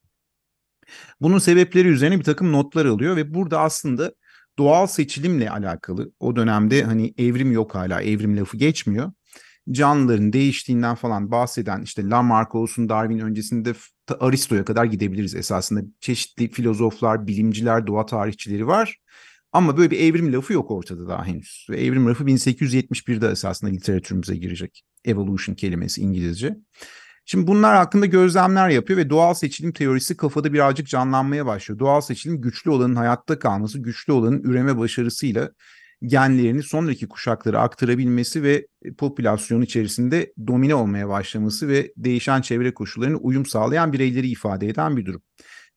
Bunun 1.20 1.38
sebepleri 1.38 1.88
üzerine 1.88 2.18
bir 2.18 2.24
takım 2.24 2.52
notlar 2.52 2.86
alıyor 2.86 3.16
ve 3.16 3.34
burada 3.34 3.60
aslında 3.60 4.12
doğal 4.58 4.86
seçilimle 4.86 5.50
alakalı 5.50 6.12
o 6.20 6.36
dönemde 6.36 6.82
hani 6.82 7.14
evrim 7.18 7.52
yok 7.52 7.74
hala 7.74 8.02
evrim 8.02 8.36
lafı 8.36 8.56
geçmiyor. 8.56 9.12
Canlıların 9.70 10.32
değiştiğinden 10.32 10.94
falan 10.94 11.30
bahseden 11.30 11.82
işte 11.82 12.08
Lamarck 12.08 12.54
olsun 12.54 12.88
Darwin 12.88 13.18
öncesinde 13.18 13.72
Aristo'ya 14.20 14.64
kadar 14.64 14.84
gidebiliriz 14.84 15.34
esasında. 15.34 15.80
Çeşitli 16.00 16.50
filozoflar, 16.50 17.26
bilimciler, 17.26 17.86
doğa 17.86 18.06
tarihçileri 18.06 18.66
var. 18.66 18.98
Ama 19.52 19.76
böyle 19.76 19.90
bir 19.90 20.00
evrim 20.00 20.32
lafı 20.32 20.52
yok 20.52 20.70
ortada 20.70 21.08
daha 21.08 21.26
henüz. 21.26 21.66
Ve 21.70 21.84
evrim 21.84 22.06
lafı 22.06 22.24
1871'de 22.24 23.28
esasında 23.28 23.70
literatürümüze 23.70 24.36
girecek. 24.36 24.84
Evolution 25.04 25.54
kelimesi 25.54 26.00
İngilizce. 26.00 26.56
Şimdi 27.24 27.46
bunlar 27.46 27.76
hakkında 27.76 28.06
gözlemler 28.06 28.68
yapıyor 28.68 28.98
ve 28.98 29.10
doğal 29.10 29.34
seçilim 29.34 29.72
teorisi 29.72 30.16
kafada 30.16 30.52
birazcık 30.52 30.88
canlanmaya 30.88 31.46
başlıyor. 31.46 31.78
Doğal 31.78 32.00
seçilim 32.00 32.40
güçlü 32.40 32.70
olanın 32.70 32.96
hayatta 32.96 33.38
kalması, 33.38 33.78
güçlü 33.78 34.12
olanın 34.12 34.42
üreme 34.42 34.78
başarısıyla 34.78 35.50
genlerini 36.06 36.62
sonraki 36.62 37.08
kuşaklara 37.08 37.60
aktarabilmesi 37.60 38.42
ve 38.42 38.66
popülasyon 38.98 39.62
içerisinde 39.62 40.32
domine 40.46 40.74
olmaya 40.74 41.08
başlaması 41.08 41.68
ve 41.68 41.92
değişen 41.96 42.40
çevre 42.40 42.74
koşullarına 42.74 43.16
uyum 43.16 43.46
sağlayan 43.46 43.92
bireyleri 43.92 44.28
ifade 44.28 44.68
eden 44.68 44.96
bir 44.96 45.06
durum. 45.06 45.22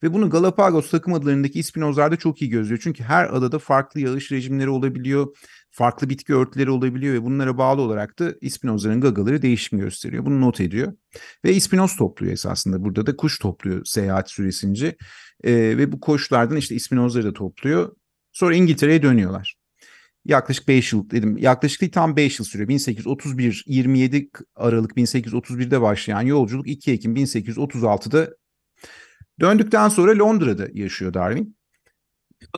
Ve 0.02 0.12
bunu 0.12 0.30
Galapagos 0.30 0.90
takım 0.90 1.14
adalarındaki 1.14 1.58
ispinozlarda 1.58 2.16
çok 2.16 2.42
iyi 2.42 2.50
gözlüyor. 2.50 2.80
Çünkü 2.82 3.04
her 3.04 3.24
adada 3.24 3.58
farklı 3.58 4.00
yağış 4.00 4.32
rejimleri 4.32 4.68
olabiliyor, 4.68 5.36
farklı 5.70 6.08
bitki 6.08 6.34
örtüleri 6.34 6.70
olabiliyor 6.70 7.14
ve 7.14 7.22
bunlara 7.22 7.58
bağlı 7.58 7.82
olarak 7.82 8.18
da 8.18 8.34
ispinozların 8.40 9.00
gagaları 9.00 9.42
değişim 9.42 9.78
gösteriyor. 9.78 10.26
Bunu 10.26 10.40
not 10.40 10.60
ediyor. 10.60 10.92
Ve 11.44 11.54
ispinoz 11.54 11.96
topluyor 11.96 12.32
esasında. 12.32 12.84
Burada 12.84 13.06
da 13.06 13.16
kuş 13.16 13.38
topluyor 13.38 13.84
seyahat 13.84 14.30
süresince. 14.30 14.96
ee, 15.44 15.52
ve 15.52 15.92
bu 15.92 16.00
koşlardan 16.00 16.56
işte 16.56 16.74
ispinozları 16.74 17.24
da 17.24 17.32
topluyor. 17.32 17.96
Sonra 18.32 18.54
İngiltere'ye 18.54 19.02
dönüyorlar. 19.02 19.57
Yaklaşık 20.24 20.68
5 20.68 20.92
yıl 20.92 21.10
dedim. 21.10 21.38
Yaklaşık 21.38 21.80
değil 21.80 21.92
tam 21.92 22.16
5 22.16 22.38
yıl 22.38 22.46
sürüyor. 22.46 22.68
1831 22.68 23.64
27 23.66 24.30
Aralık 24.56 24.96
1831'de 24.96 25.80
başlayan 25.80 26.22
yolculuk 26.22 26.68
2 26.68 26.92
Ekim 26.92 27.16
1836'da 27.16 28.30
döndükten 29.40 29.88
sonra 29.88 30.18
Londra'da 30.18 30.68
yaşıyor 30.72 31.14
Darwin. 31.14 31.58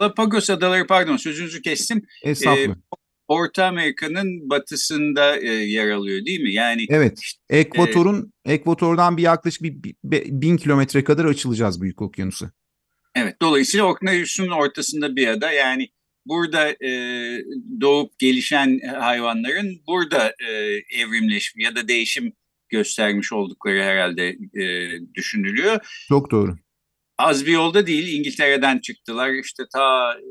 Galapagos 0.01 0.51
Adaları 0.51 0.87
pardon 0.87 1.17
sözünüzü 1.17 1.63
kestim. 1.63 2.07
Estağfurullah. 2.25 2.77
Ee, 2.77 3.01
Orta 3.29 3.67
Amerika'nın 3.67 4.51
batısında 4.51 5.37
e, 5.37 5.47
yer 5.47 5.91
alıyor 5.91 6.25
değil 6.25 6.41
mi? 6.41 6.53
Yani 6.53 6.87
Evet. 6.89 7.21
Ekvator'un 7.51 8.33
e, 8.45 8.53
Ekvator'dan 8.53 9.17
bir 9.17 9.23
yaklaşık 9.23 9.63
bir, 9.63 9.95
bir, 10.05 10.25
bin 10.25 10.57
kilometre 10.57 11.05
kadar 11.05 11.25
açılacağız 11.25 11.83
Büyük 11.83 12.03
Okyanus'a. 12.03 12.51
Evet. 13.15 13.37
Dolayısıyla 13.43 13.87
Okyanus'un 13.87 14.49
ortasında 14.49 15.17
bir 15.17 15.29
ada. 15.29 15.53
Yani 15.53 15.89
burada 16.31 16.71
e, 16.85 16.91
doğup 17.81 18.19
gelişen 18.19 18.81
hayvanların 19.01 19.83
burada 19.87 20.35
e, 20.49 20.53
evrimleşme 21.01 21.63
ya 21.63 21.77
da 21.77 21.89
değişim 21.89 22.33
göstermiş 22.69 23.33
oldukları 23.33 23.83
herhalde 23.83 24.29
e, 24.63 24.91
düşünülüyor. 25.15 26.05
Çok 26.09 26.31
doğru. 26.31 26.57
Az 27.19 27.47
bir 27.47 27.53
yolda 27.53 27.87
değil 27.87 28.19
İngiltere'den 28.19 28.79
çıktılar 28.79 29.31
işte 29.33 29.63
ta 29.73 30.15
e, 30.15 30.25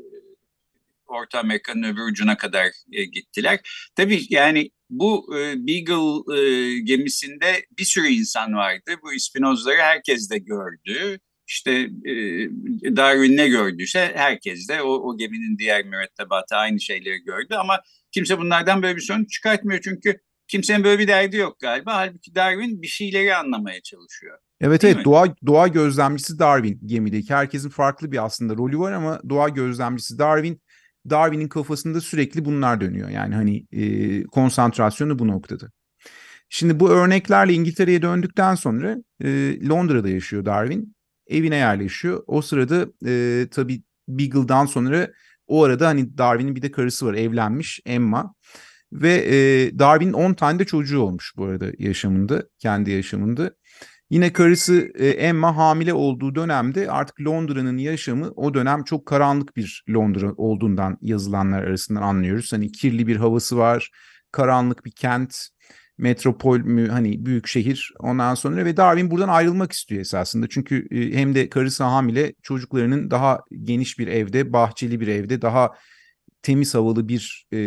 Orta 1.06 1.38
Amerika'nın 1.38 1.82
öbür 1.82 2.10
ucuna 2.10 2.36
kadar 2.36 2.66
e, 2.92 3.04
gittiler. 3.04 3.60
Tabii 3.94 4.20
yani 4.28 4.70
bu 4.90 5.38
e, 5.38 5.66
Beagle 5.66 6.38
e, 6.40 6.78
gemisinde 6.80 7.66
bir 7.78 7.84
sürü 7.84 8.08
insan 8.08 8.54
vardı. 8.54 8.96
Bu 9.02 9.12
ispinozları 9.12 9.78
herkes 9.78 10.30
de 10.30 10.38
gördü. 10.38 11.20
İşte 11.50 11.70
e, 12.04 12.14
Darwin 12.96 13.36
ne 13.36 13.48
gördüyse 13.48 14.12
herkes 14.14 14.68
de 14.68 14.82
o, 14.82 14.88
o 14.88 15.16
geminin 15.16 15.58
diğer 15.58 15.84
mürettebatı 15.84 16.56
aynı 16.56 16.80
şeyleri 16.80 17.18
gördü. 17.18 17.54
Ama 17.54 17.80
kimse 18.12 18.38
bunlardan 18.38 18.82
böyle 18.82 18.96
bir 18.96 19.00
sonuç 19.00 19.30
çıkartmıyor. 19.30 19.80
Çünkü 19.80 20.20
kimsenin 20.48 20.84
böyle 20.84 20.98
bir 20.98 21.08
derdi 21.08 21.36
yok 21.36 21.60
galiba. 21.60 21.94
Halbuki 21.94 22.34
Darwin 22.34 22.82
bir 22.82 22.86
şeyleri 22.86 23.36
anlamaya 23.36 23.80
çalışıyor. 23.82 24.38
Evet 24.60 24.82
Değil 24.82 24.94
evet 24.94 25.06
mi? 25.06 25.12
doğa 25.12 25.34
doğa 25.46 25.68
gözlemcisi 25.68 26.38
Darwin 26.38 26.80
gemideki. 26.86 27.34
Herkesin 27.34 27.68
farklı 27.68 28.12
bir 28.12 28.24
aslında 28.24 28.54
rolü 28.56 28.78
var 28.78 28.92
ama 28.92 29.20
doğa 29.28 29.48
gözlemcisi 29.48 30.18
Darwin 30.18 30.62
Darwin'in 31.10 31.48
kafasında 31.48 32.00
sürekli 32.00 32.44
bunlar 32.44 32.80
dönüyor. 32.80 33.08
Yani 33.08 33.34
hani 33.34 33.66
e, 33.72 34.22
konsantrasyonu 34.22 35.18
bu 35.18 35.28
noktada. 35.28 35.70
Şimdi 36.48 36.80
bu 36.80 36.90
örneklerle 36.90 37.52
İngiltere'ye 37.52 38.02
döndükten 38.02 38.54
sonra 38.54 38.96
e, 39.24 39.58
Londra'da 39.68 40.08
yaşıyor 40.08 40.44
Darwin. 40.44 40.94
Evine 41.30 41.56
yerleşiyor. 41.56 42.22
O 42.26 42.42
sırada 42.42 42.86
e, 43.06 43.46
tabii 43.50 43.82
Beagle'dan 44.08 44.66
sonra 44.66 45.10
o 45.46 45.64
arada 45.64 45.86
hani 45.88 46.18
Darwin'in 46.18 46.56
bir 46.56 46.62
de 46.62 46.70
karısı 46.70 47.06
var 47.06 47.14
evlenmiş 47.14 47.80
Emma. 47.86 48.34
Ve 48.92 49.14
e, 49.14 49.78
Darwin'in 49.78 50.12
10 50.12 50.34
tane 50.34 50.58
de 50.58 50.64
çocuğu 50.64 51.00
olmuş 51.00 51.32
bu 51.36 51.44
arada 51.44 51.66
yaşamında, 51.78 52.44
kendi 52.58 52.90
yaşamında. 52.90 53.50
Yine 54.10 54.32
karısı 54.32 54.92
e, 54.94 55.08
Emma 55.08 55.56
hamile 55.56 55.94
olduğu 55.94 56.34
dönemde 56.34 56.90
artık 56.90 57.20
Londra'nın 57.20 57.78
yaşamı 57.78 58.30
o 58.36 58.54
dönem 58.54 58.84
çok 58.84 59.06
karanlık 59.06 59.56
bir 59.56 59.84
Londra 59.90 60.32
olduğundan 60.36 60.98
yazılanlar 61.00 61.62
arasından 61.62 62.02
anlıyoruz. 62.02 62.52
Hani 62.52 62.72
kirli 62.72 63.06
bir 63.06 63.16
havası 63.16 63.56
var, 63.56 63.90
karanlık 64.32 64.84
bir 64.84 64.90
kent, 64.90 65.36
metropol 66.00 66.58
mü 66.58 66.88
hani 66.88 67.26
büyük 67.26 67.46
şehir 67.46 67.92
ondan 67.98 68.34
sonra 68.34 68.64
ve 68.64 68.76
Darwin 68.76 69.10
buradan 69.10 69.28
ayrılmak 69.28 69.72
istiyor 69.72 70.00
esasında. 70.00 70.46
Çünkü 70.48 70.86
e, 70.90 71.18
hem 71.18 71.34
de 71.34 71.48
karısı 71.48 71.84
hamile 71.84 72.32
çocuklarının 72.42 73.10
daha 73.10 73.40
geniş 73.62 73.98
bir 73.98 74.06
evde, 74.06 74.52
bahçeli 74.52 75.00
bir 75.00 75.08
evde, 75.08 75.42
daha 75.42 75.70
temiz 76.42 76.74
havalı 76.74 77.08
bir 77.08 77.46
e, 77.52 77.58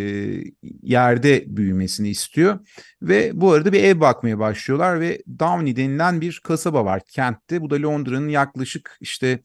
yerde 0.82 1.44
büyümesini 1.48 2.10
istiyor. 2.10 2.60
Ve 3.02 3.32
bu 3.34 3.52
arada 3.52 3.74
bir 3.74 3.84
ev 3.84 4.00
bakmaya 4.00 4.40
başlıyorlar 4.40 5.00
ve 5.00 5.24
Downey 5.40 5.76
denilen 5.76 6.22
bir 6.22 6.42
kasaba 6.44 6.86
var 6.86 7.02
kentte. 7.10 7.62
Bu 7.62 7.70
da 7.70 7.82
Londra'nın 7.82 8.30
yaklaşık 8.30 8.98
işte 9.02 9.40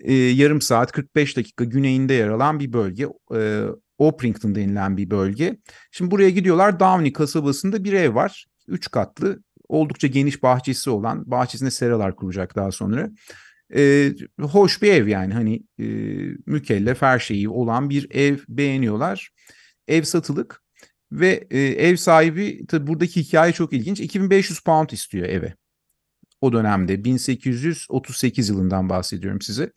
e, 0.00 0.14
yarım 0.14 0.60
saat 0.60 0.92
45 0.92 1.36
dakika 1.36 1.64
güneyinde 1.64 2.14
yer 2.14 2.28
alan 2.28 2.60
bir 2.60 2.72
bölge. 2.72 3.08
E, 3.34 3.64
Oprington 3.98 4.54
denilen 4.54 4.96
bir 4.96 5.10
bölge. 5.10 5.58
Şimdi 5.90 6.10
buraya 6.10 6.30
gidiyorlar. 6.30 6.80
Downey 6.80 7.12
kasabasında 7.12 7.84
bir 7.84 7.92
ev 7.92 8.14
var. 8.14 8.46
Üç 8.68 8.90
katlı 8.90 9.42
oldukça 9.68 10.06
geniş 10.08 10.42
bahçesi 10.42 10.90
olan 10.90 11.30
bahçesinde 11.30 11.70
seralar 11.70 12.16
kuracak 12.16 12.56
daha 12.56 12.72
sonra 12.72 13.10
e, 13.74 14.12
hoş 14.40 14.82
bir 14.82 14.92
ev 14.92 15.06
yani 15.08 15.34
hani 15.34 15.62
e, 15.78 15.86
mükellef 16.46 17.02
her 17.02 17.18
şeyi 17.18 17.48
olan 17.48 17.90
bir 17.90 18.10
ev 18.10 18.38
beğeniyorlar. 18.48 19.30
Ev 19.88 20.02
satılık 20.02 20.62
ve 21.12 21.46
e, 21.50 21.60
ev 21.60 21.96
sahibi 21.96 22.66
tabi 22.66 22.86
buradaki 22.86 23.20
hikaye 23.22 23.52
çok 23.52 23.72
ilginç 23.72 24.00
2500 24.00 24.60
pound 24.60 24.90
istiyor 24.90 25.28
eve. 25.28 25.54
O 26.40 26.52
dönemde 26.52 27.04
1838 27.04 28.48
yılından 28.48 28.88
bahsediyorum 28.88 29.40
size. 29.40 29.72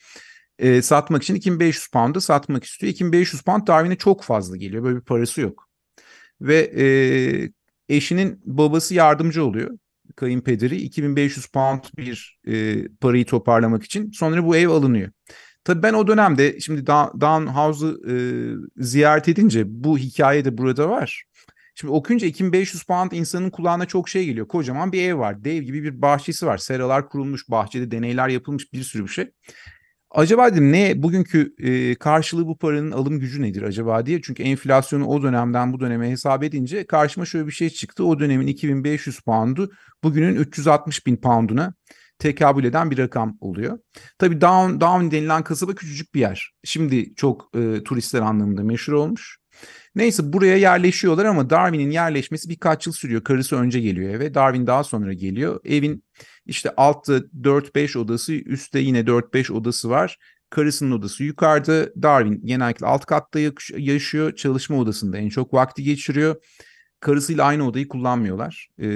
E, 0.60 0.82
satmak 0.82 1.24
için 1.24 1.36
2500 1.36 1.88
pound'a 1.88 2.22
satmak 2.22 2.64
istiyor. 2.64 2.94
2500 2.94 3.42
pound 3.42 3.68
Darwin'e 3.68 3.96
çok 3.96 4.24
fazla 4.24 4.58
geliyor. 4.58 4.84
Böyle 4.84 4.96
bir 4.96 5.06
parası 5.06 5.42
yok. 5.42 5.70
Ve 6.42 6.58
e, 6.58 6.86
eşinin 7.90 8.42
babası 8.46 8.94
yardımcı 8.96 9.46
oluyor 9.46 9.78
kayınpederi 10.16 10.76
2500 10.76 11.46
pound 11.48 11.84
bir 11.98 12.40
e, 12.48 12.88
parayı 12.88 13.26
toparlamak 13.26 13.84
için. 13.84 14.12
Sonra 14.12 14.46
bu 14.46 14.56
ev 14.56 14.70
alınıyor. 14.70 15.12
Tabii 15.64 15.84
ben 15.84 15.94
o 15.94 16.08
dönemde 16.08 16.60
şimdi 16.60 16.88
Down 16.88 17.48
House'u 17.48 18.02
e, 18.10 18.16
ziyaret 18.78 19.28
edince 19.30 19.64
bu 19.68 19.98
hikaye 19.98 20.46
de 20.46 20.58
burada 20.58 20.90
var. 20.90 21.24
Şimdi 21.76 21.94
okuyunca 21.94 22.28
2500 22.28 22.84
pound 22.84 23.12
insanın 23.12 23.50
kulağına 23.50 23.86
çok 23.86 24.10
şey 24.10 24.26
geliyor. 24.26 24.48
Kocaman 24.48 24.92
bir 24.92 25.02
ev 25.02 25.18
var. 25.18 25.44
Dev 25.44 25.64
gibi 25.64 25.84
bir 25.84 26.02
bahçesi 26.02 26.46
var. 26.46 26.58
Seralar 26.58 27.10
kurulmuş. 27.10 27.50
Bahçede 27.50 27.92
deneyler 27.92 28.28
yapılmış. 28.28 28.74
Bir 28.74 28.84
sürü 28.84 29.04
bir 29.04 29.10
şey. 29.10 29.32
Acaba 30.12 30.52
dedim 30.52 30.72
ne 30.72 31.04
bugünkü 31.04 31.56
e, 31.60 31.96
karşılığı 31.96 32.48
bu 32.48 32.58
paranın 32.58 32.92
alım 32.92 33.20
gücü 33.20 33.42
nedir 33.42 33.62
acaba 33.62 34.06
diye. 34.06 34.22
Çünkü 34.22 34.44
enflasyonu 34.44 35.06
o 35.08 35.24
dönemden 35.24 35.74
bu 35.74 35.80
döneme 35.80 36.10
hesap 36.10 36.44
edince 36.44 36.88
karşıma 36.88 37.26
şöyle 37.26 37.48
bir 37.48 37.52
şey 37.52 37.70
çıktı. 37.70 38.06
O 38.06 38.20
dönemin 38.20 38.48
2500 38.48 39.20
poundu 39.20 39.72
bugünün 40.04 40.36
360 40.36 41.06
bin 41.06 41.18
pounduna 41.18 41.74
tekabül 42.20 42.64
eden 42.64 42.92
bir 42.92 42.98
rakam 42.98 43.38
oluyor. 43.42 43.80
Tabii 44.20 44.42
Down, 44.42 44.82
Down 44.82 45.12
denilen 45.12 45.44
kasaba 45.44 45.76
küçücük 45.76 46.16
bir 46.16 46.20
yer. 46.20 46.52
Şimdi 46.64 47.16
çok 47.16 47.50
e, 47.56 47.84
turistler 47.84 48.22
anlamında 48.22 48.64
meşhur 48.64 48.94
olmuş. 48.94 49.38
Neyse 49.96 50.34
buraya 50.34 50.58
yerleşiyorlar 50.58 51.26
ama 51.26 51.50
Darwin'in 51.50 51.92
yerleşmesi 51.92 52.50
birkaç 52.50 52.88
yıl 52.88 52.94
sürüyor. 52.94 53.24
Karısı 53.24 53.56
önce 53.56 53.80
geliyor 53.80 54.10
eve. 54.10 54.34
Darwin 54.34 54.68
daha 54.68 54.84
sonra 54.84 55.14
geliyor. 55.14 55.60
Evin 55.66 56.04
işte 56.48 56.72
altta 56.78 57.18
4-5 57.42 57.98
odası, 57.98 58.34
üstte 58.34 58.80
yine 58.80 59.00
4-5 59.00 59.54
odası 59.54 59.90
var. 59.90 60.18
Karısının 60.50 60.92
odası 60.92 61.24
yukarıda. 61.24 61.90
Darwin 62.02 62.46
genellikle 62.46 62.86
alt 62.86 63.06
katta 63.06 63.40
yaşıyor. 63.78 64.36
Çalışma 64.36 64.78
odasında 64.78 65.18
en 65.18 65.30
çok 65.30 65.54
vakti 65.54 65.84
geçiriyor. 65.84 66.36
Karısıyla 67.00 67.46
aynı 67.46 67.68
odayı 67.68 67.88
kullanmıyorlar. 67.88 68.68
Ee, 68.78 68.88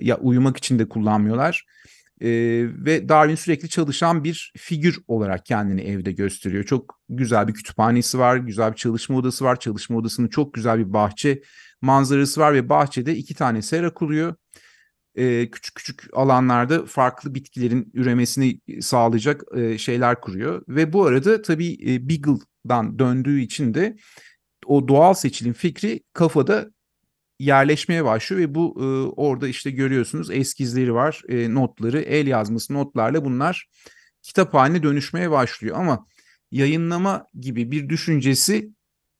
ya 0.00 0.18
uyumak 0.18 0.56
için 0.56 0.78
de 0.78 0.88
kullanmıyorlar. 0.88 1.64
Ee, 2.20 2.28
ve 2.84 3.08
Darwin 3.08 3.34
sürekli 3.34 3.68
çalışan 3.68 4.24
bir 4.24 4.52
figür 4.56 4.98
olarak 5.08 5.46
kendini 5.46 5.80
evde 5.80 6.12
gösteriyor. 6.12 6.64
Çok 6.64 7.00
güzel 7.08 7.48
bir 7.48 7.54
kütüphanesi 7.54 8.18
var, 8.18 8.36
güzel 8.36 8.70
bir 8.70 8.76
çalışma 8.76 9.16
odası 9.16 9.44
var. 9.44 9.60
Çalışma 9.60 9.96
odasının 9.96 10.28
çok 10.28 10.54
güzel 10.54 10.78
bir 10.78 10.92
bahçe 10.92 11.42
manzarası 11.82 12.40
var 12.40 12.54
ve 12.54 12.68
bahçede 12.68 13.16
iki 13.16 13.34
tane 13.34 13.62
sera 13.62 13.94
kuruyor. 13.94 14.34
Ee, 15.18 15.50
küçük 15.50 15.74
küçük 15.74 16.08
alanlarda 16.12 16.86
farklı 16.86 17.34
bitkilerin 17.34 17.90
üremesini 17.94 18.60
sağlayacak 18.80 19.42
e, 19.56 19.78
şeyler 19.78 20.20
kuruyor. 20.20 20.62
Ve 20.68 20.92
bu 20.92 21.04
arada 21.06 21.42
tabii 21.42 21.78
e, 21.92 22.08
Beagle'dan 22.08 22.98
döndüğü 22.98 23.40
için 23.40 23.74
de 23.74 23.96
o 24.66 24.88
doğal 24.88 25.14
seçilim 25.14 25.52
fikri 25.52 26.00
kafada 26.12 26.70
yerleşmeye 27.38 28.04
başlıyor 28.04 28.42
ve 28.42 28.54
bu 28.54 28.76
e, 28.80 28.84
orada 29.20 29.48
işte 29.48 29.70
görüyorsunuz 29.70 30.30
eskizleri 30.30 30.94
var, 30.94 31.22
e, 31.28 31.54
notları, 31.54 32.00
el 32.00 32.26
yazması 32.26 32.74
notlarla 32.74 33.24
bunlar 33.24 33.68
kitap 34.22 34.54
haline 34.54 34.82
dönüşmeye 34.82 35.30
başlıyor 35.30 35.76
ama 35.78 36.06
yayınlama 36.50 37.26
gibi 37.40 37.70
bir 37.70 37.88
düşüncesi 37.88 38.70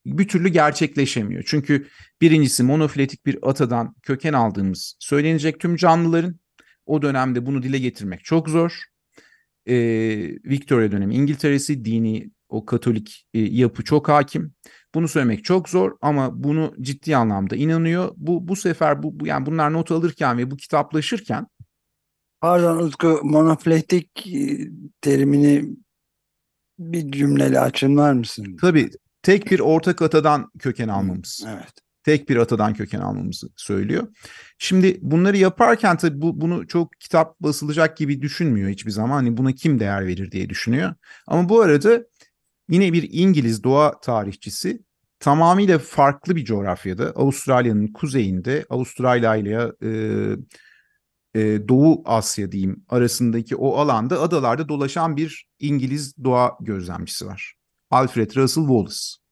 bir 0.07 0.28
türlü 0.28 0.49
gerçekleşemiyor. 0.49 1.45
Çünkü 1.47 1.87
birincisi 2.21 2.62
monofiletik 2.62 3.26
bir 3.26 3.38
atadan 3.49 3.95
köken 4.02 4.33
aldığımız 4.33 4.97
söylenecek 4.99 5.61
tüm 5.61 5.76
canlıların 5.76 6.40
o 6.87 7.02
dönemde 7.02 7.47
bunu 7.47 7.62
dile 7.62 7.78
getirmek 7.78 8.25
çok 8.25 8.49
zor. 8.49 8.85
Ee, 9.69 9.75
Victoria 10.45 10.93
dönemi 10.93 11.14
İngiltere'si 11.14 11.85
dini 11.85 12.31
o 12.49 12.67
katolik 12.67 13.26
e, 13.35 13.38
yapı 13.38 13.85
çok 13.85 14.09
hakim. 14.09 14.55
Bunu 14.95 15.09
söylemek 15.09 15.45
çok 15.45 15.69
zor 15.69 15.93
ama 16.00 16.45
bunu 16.45 16.75
ciddi 16.81 17.17
anlamda 17.17 17.57
inanıyor. 17.57 18.12
Bu 18.17 18.49
bu 18.49 18.57
sefer 18.57 19.02
bu, 19.02 19.21
bu 19.21 19.26
yani 19.26 19.47
bunlar 19.47 19.73
not 19.73 19.90
alırken 19.90 20.38
ve 20.38 20.50
bu 20.50 20.57
kitaplaşırken 20.57 21.47
Pardon 22.40 22.78
Utku 22.78 23.21
monofletik 23.23 24.26
e, 24.26 24.59
terimini 25.00 25.76
bir 26.78 27.12
cümleyle 27.12 27.61
açımlar 27.61 28.12
mısın? 28.12 28.57
Tabii 28.61 28.90
tek 29.28 29.50
bir 29.50 29.61
ortak 29.61 30.02
atadan 30.02 30.50
köken 30.58 30.88
almamız. 30.88 31.47
Evet. 31.49 31.73
Tek 32.04 32.28
bir 32.28 32.37
atadan 32.37 32.75
köken 32.75 33.00
almamızı 33.00 33.49
söylüyor. 33.56 34.08
Şimdi 34.58 34.99
bunları 35.02 35.37
yaparken 35.37 35.97
tabii 35.97 36.23
bu, 36.23 36.40
bunu 36.40 36.66
çok 36.66 36.92
kitap 37.00 37.40
basılacak 37.40 37.97
gibi 37.97 38.23
düşünmüyor 38.23 38.70
hiçbir 38.70 38.90
zaman. 38.90 39.14
Hani 39.14 39.37
buna 39.37 39.52
kim 39.52 39.80
değer 39.80 40.06
verir 40.06 40.30
diye 40.30 40.49
düşünüyor. 40.49 40.95
Ama 41.26 41.49
bu 41.49 41.60
arada 41.60 42.04
Yine 42.69 42.93
bir 42.93 43.08
İngiliz 43.12 43.64
doğa 43.64 44.00
tarihçisi 44.00 44.82
tamamıyla 45.21 45.78
farklı 45.78 46.36
bir 46.36 46.45
coğrafyada 46.45 47.10
Avustralya'nın 47.10 47.86
kuzeyinde 47.86 48.64
Avustralya 48.71 49.36
ile 49.36 49.73
e, 49.82 49.91
e, 51.34 51.69
Doğu 51.69 52.02
Asya 52.04 52.52
diyeyim 52.52 52.84
arasındaki 52.88 53.56
o 53.56 53.76
alanda 53.76 54.21
adalarda 54.21 54.69
dolaşan 54.69 55.17
bir 55.17 55.49
İngiliz 55.58 56.25
doğa 56.25 56.56
gözlemcisi 56.60 57.26
var. 57.26 57.57
Alfred 57.91 58.37
Russel 58.37 58.65
Wallace. 58.65 59.29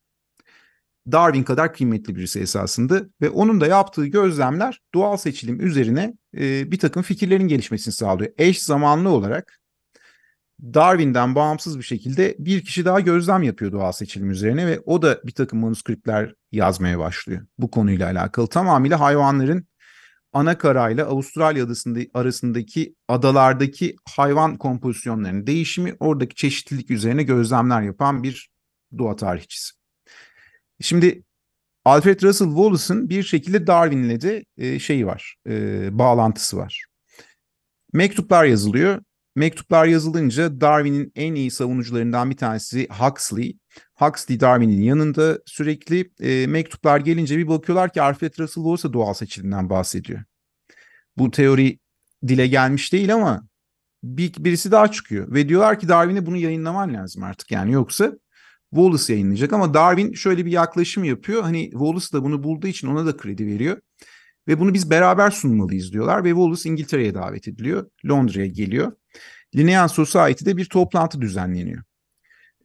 Darwin 1.12 1.42
kadar 1.42 1.74
kıymetli 1.74 2.16
birisi 2.16 2.40
esasında 2.40 3.02
ve 3.20 3.30
onun 3.30 3.60
da 3.60 3.66
yaptığı 3.66 4.06
gözlemler 4.06 4.80
doğal 4.94 5.16
seçilim 5.16 5.60
üzerine 5.60 6.14
e, 6.36 6.70
bir 6.70 6.78
takım 6.78 7.02
fikirlerin 7.02 7.48
gelişmesini 7.48 7.94
sağlıyor. 7.94 8.32
Eş 8.38 8.62
zamanlı 8.62 9.08
olarak 9.08 9.60
Darwin'den 10.62 11.34
bağımsız 11.34 11.78
bir 11.78 11.84
şekilde 11.84 12.36
bir 12.38 12.64
kişi 12.64 12.84
daha 12.84 13.00
gözlem 13.00 13.42
yapıyor 13.42 13.72
doğal 13.72 13.92
seçilim 13.92 14.30
üzerine 14.30 14.66
ve 14.66 14.80
o 14.80 15.02
da 15.02 15.20
bir 15.24 15.32
takım 15.32 15.58
manuskriptler 15.58 16.34
yazmaya 16.52 16.98
başlıyor 16.98 17.46
bu 17.58 17.70
konuyla 17.70 18.10
alakalı. 18.10 18.46
Tamamıyla 18.46 19.00
hayvanların 19.00 19.66
ana 20.36 20.58
karayla 20.58 21.06
Avustralya 21.06 21.64
adasında, 21.64 22.00
arasındaki 22.14 22.94
adalardaki 23.08 23.96
hayvan 24.08 24.58
kompozisyonlarının 24.58 25.46
değişimi 25.46 25.96
oradaki 26.00 26.34
çeşitlilik 26.34 26.90
üzerine 26.90 27.22
gözlemler 27.22 27.82
yapan 27.82 28.22
bir 28.22 28.48
doğa 28.98 29.16
tarihçisi. 29.16 29.74
Şimdi 30.80 31.22
Alfred 31.84 32.22
Russel 32.22 32.48
Wallace'ın 32.48 33.08
bir 33.08 33.22
şekilde 33.22 33.66
Darwin'le 33.66 34.20
de 34.20 34.44
e, 34.58 34.78
şeyi 34.78 35.06
var, 35.06 35.36
e, 35.48 35.88
bağlantısı 35.98 36.56
var. 36.56 36.84
Mektuplar 37.92 38.44
yazılıyor 38.44 39.00
Mektuplar 39.36 39.86
yazılınca 39.86 40.60
Darwin'in 40.60 41.12
en 41.16 41.34
iyi 41.34 41.50
savunucularından 41.50 42.30
bir 42.30 42.36
tanesi 42.36 42.88
Huxley. 42.88 43.56
Huxley 43.94 44.40
Darwin'in 44.40 44.82
yanında 44.82 45.38
sürekli 45.46 46.10
e, 46.20 46.46
mektuplar 46.46 47.00
gelince 47.00 47.38
bir 47.38 47.48
bakıyorlar 47.48 47.92
ki 47.92 48.02
Alfred 48.02 48.38
Russel 48.38 48.64
Wallace 48.64 48.92
doğal 48.92 49.14
seçilimden 49.14 49.70
bahsediyor. 49.70 50.20
Bu 51.16 51.30
teori 51.30 51.78
dile 52.26 52.46
gelmiş 52.46 52.92
değil 52.92 53.14
ama 53.14 53.48
bir, 54.04 54.32
birisi 54.38 54.70
daha 54.70 54.90
çıkıyor 54.90 55.32
ve 55.32 55.48
diyorlar 55.48 55.80
ki 55.80 55.88
Darwin'e 55.88 56.26
bunu 56.26 56.36
yayınlaman 56.36 56.94
lazım 56.94 57.22
artık 57.22 57.50
yani 57.50 57.72
yoksa 57.72 58.12
Wallace 58.70 59.12
yayınlayacak 59.12 59.52
ama 59.52 59.74
Darwin 59.74 60.12
şöyle 60.12 60.46
bir 60.46 60.50
yaklaşım 60.50 61.04
yapıyor. 61.04 61.42
Hani 61.42 61.70
Wallace 61.70 62.12
da 62.12 62.24
bunu 62.24 62.42
bulduğu 62.42 62.66
için 62.66 62.88
ona 62.88 63.06
da 63.06 63.16
kredi 63.16 63.46
veriyor. 63.46 63.80
Ve 64.48 64.60
bunu 64.60 64.74
biz 64.74 64.90
beraber 64.90 65.30
sunmalıyız 65.30 65.92
diyorlar 65.92 66.24
ve 66.24 66.28
Wallace 66.28 66.70
İngiltere'ye 66.70 67.14
davet 67.14 67.48
ediliyor. 67.48 67.90
Londra'ya 68.08 68.46
geliyor. 68.46 68.92
Linnean 69.56 69.86
Society'de 69.86 70.56
bir 70.56 70.64
toplantı 70.64 71.20
düzenleniyor. 71.20 71.82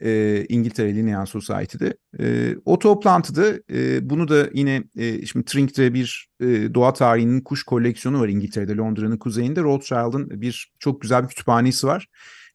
E, 0.04 0.46
İngiltere 0.50 0.96
Linnean 0.96 1.26
Society'de. 1.26 1.98
E, 2.20 2.56
o 2.66 2.80
toplantıda 2.80 3.60
e, 3.74 4.10
bunu 4.10 4.28
da 4.28 4.50
yine 4.54 4.84
e, 4.98 5.26
şimdi 5.26 5.46
Trink'te 5.46 5.94
bir 5.94 6.30
e, 6.40 6.74
doğa 6.74 6.94
tarihinin 6.94 7.42
kuş 7.42 7.64
koleksiyonu 7.64 8.20
var 8.20 8.28
İngiltere'de 8.28 8.76
Londra'nın 8.76 9.18
kuzeyinde. 9.18 9.62
Rothschild'ın 9.62 10.42
bir 10.42 10.72
çok 10.80 11.02
güzel 11.02 11.24
bir 11.24 11.28
kütüphanesi 11.28 11.88
var. 11.88 12.08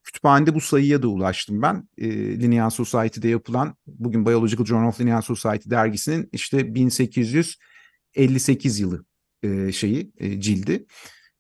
Kütüphanede 0.05 0.55
bu 0.55 0.61
sayıya 0.61 1.03
da 1.03 1.09
ulaştım 1.09 1.63
ben. 1.63 1.89
E, 1.99 2.09
Linnean 2.41 2.69
Society'de 2.69 3.29
yapılan 3.29 3.77
bugün 3.87 4.27
Biological 4.27 4.67
Journal 4.67 4.89
of 4.89 5.01
Linnean 5.01 5.21
Society 5.21 5.71
dergisinin 5.71 6.29
işte 6.33 6.75
1858 6.75 8.81
yılı 8.81 9.05
e, 9.43 9.73
şeyi 9.73 10.13
e, 10.19 10.41
cildi. 10.41 10.87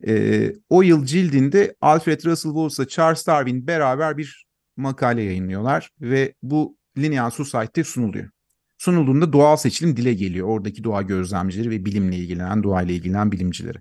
E, 0.07 0.53
o 0.69 0.83
yıl 0.83 1.07
cildinde 1.07 1.75
Alfred 1.81 2.25
Russel 2.25 2.51
Wallace'la 2.51 2.89
Charles 2.89 3.27
Darwin 3.27 3.67
beraber 3.67 4.19
bir 4.19 4.46
makale 4.77 5.23
yayınlıyorlar 5.23 5.91
ve 6.01 6.35
bu 6.43 6.77
Linnean 6.99 7.29
Society'de 7.29 7.85
sunuluyor. 7.85 8.31
Sunulduğunda 8.79 9.33
doğal 9.33 9.57
seçilim 9.57 9.97
dile 9.97 10.15
geliyor. 10.15 10.49
Oradaki 10.49 10.85
doğa 10.85 11.03
gözlemcileri 11.03 11.71
ve 11.71 11.85
bilimle 11.85 12.17
ilgilenen, 12.17 12.63
doğayla 12.63 12.95
ilgilenen 12.95 13.33
bilimcileri. 13.33 13.79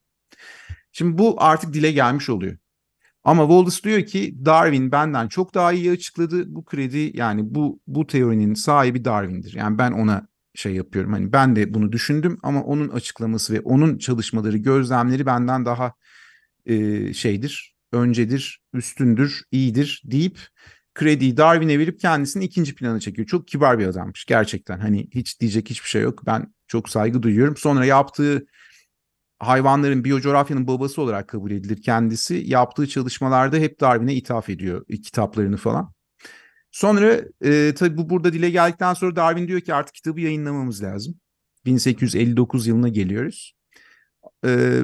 Şimdi 0.92 1.18
bu 1.18 1.44
artık 1.44 1.74
dile 1.74 1.92
gelmiş 1.92 2.30
oluyor. 2.30 2.58
Ama 3.24 3.44
Wallace 3.44 3.84
diyor 3.84 4.06
ki 4.06 4.46
Darwin 4.46 4.92
benden 4.92 5.28
çok 5.28 5.54
daha 5.54 5.74
iyi 5.74 5.92
açıkladı. 5.92 6.56
Bu 6.56 6.66
kredi 6.66 7.12
yani 7.14 7.56
bu 7.56 7.80
bu 7.88 8.08
teorinin 8.08 8.54
sahibi 8.54 9.06
Darwin'dir. 9.06 9.54
Yani 9.54 9.78
ben 9.78 9.92
ona 9.92 10.28
şey 10.56 10.76
yapıyorum. 10.76 11.14
Hani 11.14 11.34
ben 11.34 11.56
de 11.56 11.74
bunu 11.74 11.92
düşündüm 11.92 12.38
ama 12.44 12.64
onun 12.64 12.90
açıklaması 12.90 13.54
ve 13.54 13.60
onun 13.60 13.98
çalışmaları, 13.98 14.58
gözlemleri 14.58 15.26
benden 15.26 15.66
daha 15.66 15.94
e, 16.66 17.14
şeydir, 17.14 17.76
öncedir, 17.92 18.62
üstündür, 18.74 19.44
iyidir 19.52 20.02
deyip 20.06 20.40
krediyi 20.96 21.38
Darwin'e 21.38 21.80
verip 21.80 22.00
kendisini 22.00 22.44
ikinci 22.44 22.76
plana 22.76 23.00
çekiyor. 23.00 23.28
Çok 23.28 23.48
kibar 23.48 23.80
bir 23.80 23.88
adammış 23.88 24.26
gerçekten. 24.26 24.80
Hani 24.80 25.08
hiç 25.12 25.40
diyecek 25.40 25.70
hiçbir 25.70 25.90
şey 25.90 26.02
yok. 26.02 26.26
Ben 26.26 26.54
çok 26.68 26.90
saygı 26.90 27.24
duyuyorum. 27.24 27.58
Sonra 27.58 27.86
yaptığı 27.86 28.46
hayvanların 29.40 30.04
biyocoğrafyanın 30.04 30.68
babası 30.68 31.02
olarak 31.02 31.28
kabul 31.28 31.52
edilir 31.52 31.82
kendisi. 31.82 32.44
Yaptığı 32.46 32.88
çalışmalarda 32.88 33.58
hep 33.58 33.80
Darwin'e 33.82 34.14
ithaf 34.14 34.50
ediyor 34.50 34.86
kitaplarını 34.88 35.58
falan. 35.58 35.94
Sonra 36.72 37.22
e, 37.46 37.74
tabii 37.78 37.98
bu 37.98 38.10
burada 38.10 38.34
dile 38.34 38.50
geldikten 38.50 38.94
sonra 38.94 39.16
Darwin 39.16 39.48
diyor 39.48 39.62
ki 39.62 39.74
artık 39.74 39.96
kitabı 39.96 40.22
yayınlamamız 40.22 40.84
lazım. 40.84 41.16
1859 41.66 42.68
yılına 42.68 42.88
geliyoruz. 42.88 43.56
Ee, 44.46 44.82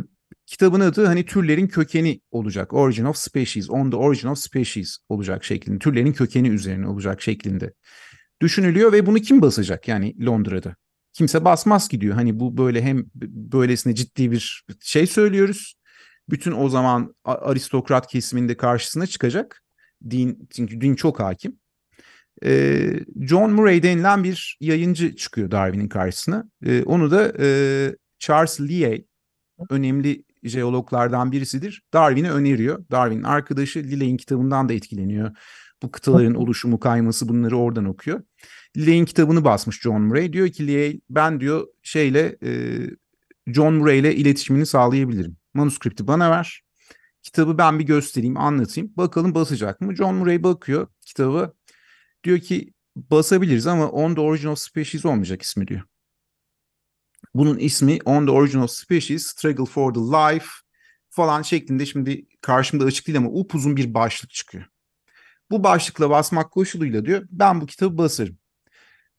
kitabın 0.51 0.79
adı 0.79 1.05
hani 1.05 1.25
türlerin 1.25 1.67
kökeni 1.67 2.21
olacak. 2.31 2.73
Origin 2.73 3.05
of 3.05 3.17
Species, 3.17 3.69
On 3.69 3.91
the 3.91 3.97
Origin 3.97 4.27
of 4.27 4.37
Species 4.37 4.97
olacak 5.09 5.43
şeklinde. 5.43 5.79
Türlerin 5.79 6.13
kökeni 6.13 6.49
üzerine 6.49 6.87
olacak 6.87 7.21
şeklinde 7.21 7.73
düşünülüyor 8.41 8.91
ve 8.91 9.05
bunu 9.05 9.19
kim 9.19 9.41
basacak 9.41 9.87
yani 9.87 10.25
Londra'da? 10.25 10.75
Kimse 11.13 11.45
basmaz 11.45 11.89
gidiyor. 11.89 12.15
Hani 12.15 12.39
bu 12.39 12.57
böyle 12.57 12.81
hem 12.81 13.05
böylesine 13.15 13.95
ciddi 13.95 14.31
bir 14.31 14.65
şey 14.81 15.07
söylüyoruz. 15.07 15.75
Bütün 16.29 16.51
o 16.51 16.69
zaman 16.69 17.15
aristokrat 17.25 18.07
kesiminde 18.07 18.57
karşısına 18.57 19.07
çıkacak. 19.07 19.63
Din 20.09 20.47
çünkü 20.49 20.81
din 20.81 20.95
çok 20.95 21.19
hakim. 21.19 21.59
Ee, 22.45 22.93
John 23.21 23.51
Murray 23.51 23.83
denilen 23.83 24.23
bir 24.23 24.57
yayıncı 24.59 25.15
çıkıyor 25.15 25.51
Darwin'in 25.51 25.89
karşısına. 25.89 26.49
Ee, 26.65 26.83
onu 26.83 27.11
da 27.11 27.33
e, 27.39 27.47
Charles 28.19 28.61
Lyell 28.61 29.03
önemli 29.69 30.23
jeologlardan 30.43 31.31
birisidir. 31.31 31.83
Darwin'e 31.93 32.31
öneriyor. 32.31 32.85
Darwin'in 32.91 33.23
arkadaşı 33.23 33.79
Lilley'in 33.79 34.17
kitabından 34.17 34.69
da 34.69 34.73
etkileniyor. 34.73 35.35
Bu 35.83 35.91
kıtaların 35.91 36.33
oluşumu, 36.33 36.79
kayması 36.79 37.29
bunları 37.29 37.57
oradan 37.57 37.85
okuyor. 37.85 38.21
Lilley'in 38.77 39.05
kitabını 39.05 39.43
basmış 39.43 39.81
John 39.81 40.01
Murray. 40.01 40.33
Diyor 40.33 40.49
ki 40.49 40.67
Lilley 40.67 41.01
ben 41.09 41.39
diyor 41.39 41.67
şeyle 41.83 42.37
e, 42.43 42.79
John 43.47 43.73
Murray 43.73 43.99
ile 43.99 44.15
iletişimini 44.15 44.65
sağlayabilirim. 44.65 45.37
Manuskripti 45.53 46.07
bana 46.07 46.31
ver. 46.31 46.61
Kitabı 47.23 47.57
ben 47.57 47.79
bir 47.79 47.83
göstereyim, 47.83 48.37
anlatayım. 48.37 48.93
Bakalım 48.97 49.35
basacak 49.35 49.81
mı? 49.81 49.95
John 49.95 50.15
Murray 50.15 50.43
bakıyor 50.43 50.87
kitabı. 51.01 51.53
Diyor 52.23 52.39
ki 52.39 52.73
basabiliriz 52.95 53.67
ama 53.67 53.89
On 53.89 54.15
the 54.15 54.21
Origin 54.21 54.47
of 54.47 54.59
Species 54.59 55.05
olmayacak 55.05 55.41
ismi 55.41 55.67
diyor. 55.67 55.81
Bunun 57.35 57.57
ismi 57.57 57.99
On 58.05 58.25
the 58.25 58.31
Origin 58.31 58.59
of 58.59 58.71
Species, 58.71 59.25
Struggle 59.27 59.65
for 59.65 59.93
the 59.93 59.99
Life 59.99 60.47
falan 61.09 61.41
şeklinde 61.41 61.85
şimdi 61.85 62.25
karşımda 62.41 62.85
açık 62.85 63.07
değil 63.07 63.17
ama 63.17 63.29
upuzun 63.29 63.77
bir 63.77 63.93
başlık 63.93 64.31
çıkıyor. 64.31 64.65
Bu 65.51 65.63
başlıkla 65.63 66.09
basmak 66.09 66.51
koşuluyla 66.51 67.05
diyor 67.05 67.27
ben 67.31 67.61
bu 67.61 67.65
kitabı 67.65 67.97
basarım. 67.97 68.37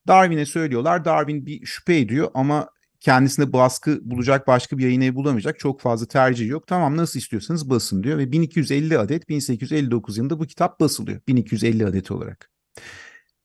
Darwin'e 0.08 0.46
söylüyorlar. 0.46 1.04
Darwin 1.04 1.46
bir 1.46 1.66
şüphe 1.66 1.98
ediyor 1.98 2.30
ama 2.34 2.68
kendisine 3.00 3.52
baskı 3.52 4.00
bulacak 4.02 4.46
başka 4.46 4.78
bir 4.78 4.84
yayın 4.84 5.00
evi 5.00 5.14
bulamayacak. 5.14 5.58
Çok 5.58 5.80
fazla 5.80 6.06
tercih 6.06 6.48
yok. 6.48 6.66
Tamam 6.66 6.96
nasıl 6.96 7.18
istiyorsanız 7.18 7.70
basın 7.70 8.02
diyor 8.02 8.18
ve 8.18 8.32
1250 8.32 8.98
adet 8.98 9.28
1859 9.28 10.16
yılında 10.16 10.38
bu 10.38 10.46
kitap 10.46 10.80
basılıyor. 10.80 11.20
1250 11.28 11.86
adet 11.86 12.10
olarak. 12.10 12.50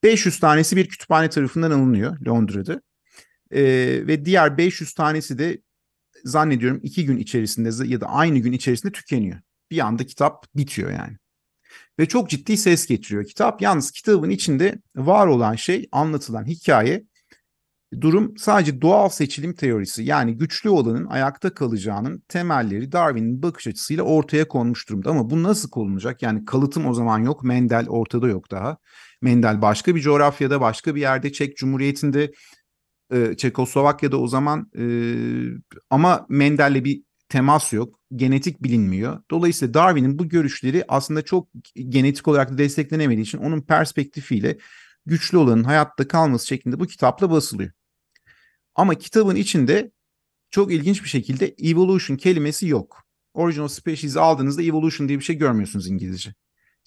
500 0.03 0.39
tanesi 0.39 0.75
bir 0.75 0.89
kütüphane 0.89 1.29
tarafından 1.29 1.71
alınıyor 1.71 2.25
Londra'da. 2.25 2.81
Ee, 3.51 3.63
ve 4.07 4.25
diğer 4.25 4.57
500 4.57 4.93
tanesi 4.93 5.39
de 5.39 5.61
zannediyorum 6.23 6.79
iki 6.83 7.05
gün 7.05 7.17
içerisinde 7.17 7.87
ya 7.87 8.01
da 8.01 8.05
aynı 8.05 8.39
gün 8.39 8.51
içerisinde 8.51 8.91
tükeniyor. 8.91 9.39
Bir 9.71 9.79
anda 9.79 10.05
kitap 10.05 10.45
bitiyor 10.55 10.91
yani. 10.91 11.17
Ve 11.99 12.05
çok 12.05 12.29
ciddi 12.29 12.57
ses 12.57 12.87
getiriyor 12.87 13.25
kitap. 13.25 13.61
Yalnız 13.61 13.91
kitabın 13.91 14.29
içinde 14.29 14.81
var 14.95 15.27
olan 15.27 15.55
şey, 15.55 15.87
anlatılan 15.91 16.45
hikaye 16.45 17.03
durum 18.01 18.37
sadece 18.37 18.81
doğal 18.81 19.09
seçilim 19.09 19.53
teorisi 19.53 20.03
yani 20.03 20.37
güçlü 20.37 20.69
olanın 20.69 21.05
ayakta 21.05 21.53
kalacağının 21.53 22.23
temelleri 22.27 22.91
Darwin'in 22.91 23.43
bakış 23.43 23.67
açısıyla 23.67 24.03
ortaya 24.03 24.47
konmuş 24.47 24.89
durumda. 24.89 25.09
Ama 25.09 25.29
bu 25.29 25.43
nasıl 25.43 25.69
konulacak? 25.69 26.21
Yani 26.21 26.45
kalıtım 26.45 26.85
o 26.85 26.93
zaman 26.93 27.19
yok, 27.19 27.43
Mendel 27.43 27.89
ortada 27.89 28.27
yok 28.27 28.51
daha. 28.51 28.77
Mendel 29.21 29.61
başka 29.61 29.95
bir 29.95 30.01
coğrafyada, 30.01 30.61
başka 30.61 30.95
bir 30.95 31.01
yerde 31.01 31.31
Çek 31.31 31.57
Cumhuriyeti'nde, 31.57 32.31
e, 33.13 33.37
Çekoslovakya'da 33.37 34.19
o 34.19 34.27
zaman 34.27 34.71
e, 34.77 34.83
ama 35.89 36.25
Mendel'le 36.29 36.83
bir 36.85 37.03
temas 37.29 37.73
yok, 37.73 37.99
genetik 38.15 38.63
bilinmiyor. 38.63 39.23
Dolayısıyla 39.31 39.73
Darwin'in 39.73 40.19
bu 40.19 40.29
görüşleri 40.29 40.85
aslında 40.87 41.21
çok 41.21 41.49
genetik 41.89 42.27
olarak 42.27 42.51
da 42.51 42.57
desteklenemediği 42.57 43.25
için 43.25 43.37
onun 43.37 43.61
perspektifiyle 43.61 44.57
güçlü 45.05 45.37
olanın 45.37 45.63
hayatta 45.63 46.07
kalması 46.07 46.47
şeklinde 46.47 46.79
bu 46.79 46.87
kitapla 46.87 47.31
basılıyor. 47.31 47.71
Ama 48.75 48.95
kitabın 48.95 49.35
içinde 49.35 49.91
çok 50.51 50.71
ilginç 50.71 51.03
bir 51.03 51.09
şekilde 51.09 51.55
evolution 51.63 52.17
kelimesi 52.17 52.67
yok. 52.67 53.03
Original 53.33 53.67
Species 53.67 54.17
aldığınızda 54.17 54.63
evolution 54.63 55.07
diye 55.07 55.19
bir 55.19 55.23
şey 55.23 55.35
görmüyorsunuz 55.37 55.87
İngilizce. 55.87 56.33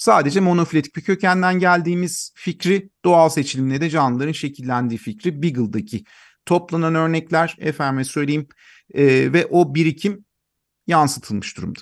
Sadece 0.00 0.40
monofiletik 0.40 0.96
bir 0.96 1.02
kökenden 1.02 1.58
geldiğimiz 1.58 2.32
fikri 2.34 2.90
doğal 3.04 3.28
seçilimle 3.28 3.80
de 3.80 3.90
canlıların 3.90 4.32
şekillendiği 4.32 4.98
fikri 4.98 5.42
Beagle'daki 5.42 6.04
toplanan 6.46 6.94
örnekler 6.94 7.56
efendime 7.58 8.04
söyleyeyim 8.04 8.48
e, 8.94 9.32
ve 9.32 9.46
o 9.46 9.74
birikim 9.74 10.24
yansıtılmış 10.86 11.56
durumda. 11.56 11.80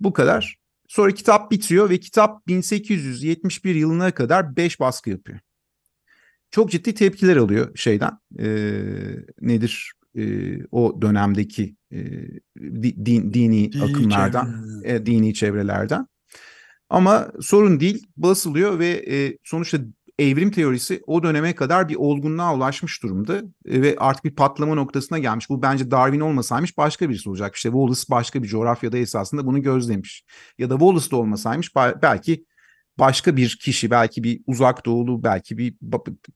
Bu 0.00 0.12
kadar. 0.12 0.60
Sonra 0.88 1.12
kitap 1.12 1.50
bitiyor 1.50 1.90
ve 1.90 2.00
kitap 2.00 2.46
1871 2.46 3.74
yılına 3.74 4.10
kadar 4.10 4.56
5 4.56 4.80
baskı 4.80 5.10
yapıyor 5.10 5.40
çok 6.50 6.70
ciddi 6.70 6.94
tepkiler 6.94 7.36
alıyor 7.36 7.76
şeyden. 7.76 8.18
E, 8.38 8.48
nedir 9.40 9.92
e, 10.16 10.56
o 10.70 11.02
dönemdeki 11.02 11.76
e, 11.92 11.98
din, 12.60 13.04
dini, 13.06 13.32
dini 13.72 13.82
akımlardan, 13.82 14.46
çevre. 14.82 14.94
e, 14.94 15.06
dini 15.06 15.34
çevrelerden. 15.34 16.06
Ama 16.90 17.28
sorun 17.40 17.80
değil, 17.80 18.06
basılıyor 18.16 18.78
ve 18.78 18.88
e, 18.88 19.38
sonuçta 19.44 19.78
evrim 20.18 20.50
teorisi 20.50 21.02
o 21.06 21.22
döneme 21.22 21.54
kadar 21.54 21.88
bir 21.88 21.96
olgunluğa 21.96 22.54
ulaşmış 22.54 23.02
durumda 23.02 23.36
e, 23.68 23.82
ve 23.82 23.96
artık 23.98 24.24
bir 24.24 24.34
patlama 24.34 24.74
noktasına 24.74 25.18
gelmiş. 25.18 25.50
Bu 25.50 25.62
bence 25.62 25.90
Darwin 25.90 26.20
olmasaymış 26.20 26.78
başka 26.78 27.08
birisi 27.08 27.28
olacak. 27.28 27.56
İşte 27.56 27.68
Wallace 27.68 28.02
başka 28.10 28.42
bir 28.42 28.48
coğrafyada 28.48 28.98
esasında 28.98 29.46
bunu 29.46 29.62
gözlemiş. 29.62 30.24
Ya 30.58 30.70
da 30.70 30.74
Wallace 30.74 31.10
da 31.10 31.16
olmasaymış 31.16 31.76
belki 32.02 32.44
başka 32.98 33.36
bir 33.36 33.58
kişi 33.62 33.90
belki 33.90 34.24
bir 34.24 34.40
uzak 34.46 34.86
doğulu 34.86 35.24
belki 35.24 35.58
bir 35.58 35.74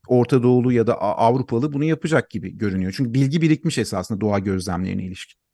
Orta 0.07 0.43
Doğulu 0.43 0.71
ya 0.71 0.87
da 0.87 1.01
Avrupalı 1.01 1.73
bunu 1.73 1.83
yapacak 1.83 2.29
gibi 2.29 2.57
görünüyor. 2.57 2.93
Çünkü 2.97 3.13
bilgi 3.13 3.41
birikmiş 3.41 3.77
esasında 3.77 4.21
doğa 4.21 4.39
gözlemlerine 4.39 5.05
ilişkin. 5.05 5.44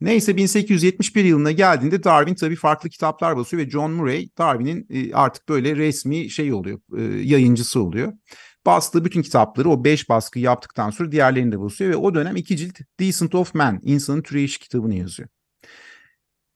Neyse 0.00 0.36
1871 0.36 1.24
yılına 1.24 1.52
geldiğinde 1.52 2.04
Darwin 2.04 2.34
tabii 2.34 2.56
farklı 2.56 2.88
kitaplar 2.88 3.36
basıyor 3.36 3.62
ve 3.62 3.70
John 3.70 3.90
Murray 3.90 4.28
Darwin'in 4.38 4.86
e, 4.90 5.14
artık 5.14 5.48
böyle 5.48 5.76
resmi 5.76 6.30
şey 6.30 6.52
oluyor, 6.52 6.80
e, 6.98 7.02
yayıncısı 7.02 7.82
oluyor. 7.82 8.12
Bastığı 8.66 9.04
bütün 9.04 9.22
kitapları 9.22 9.70
o 9.70 9.84
beş 9.84 10.08
baskı 10.08 10.38
yaptıktan 10.38 10.90
sonra 10.90 11.12
diğerlerini 11.12 11.52
de 11.52 11.60
basıyor 11.60 11.90
ve 11.90 11.96
o 11.96 12.14
dönem 12.14 12.36
iki 12.36 12.56
cilt 12.56 12.78
Decent 13.00 13.34
of 13.34 13.54
Man, 13.54 13.80
insanın 13.82 14.22
türeyiş 14.22 14.58
kitabını 14.58 14.94
yazıyor. 14.94 15.28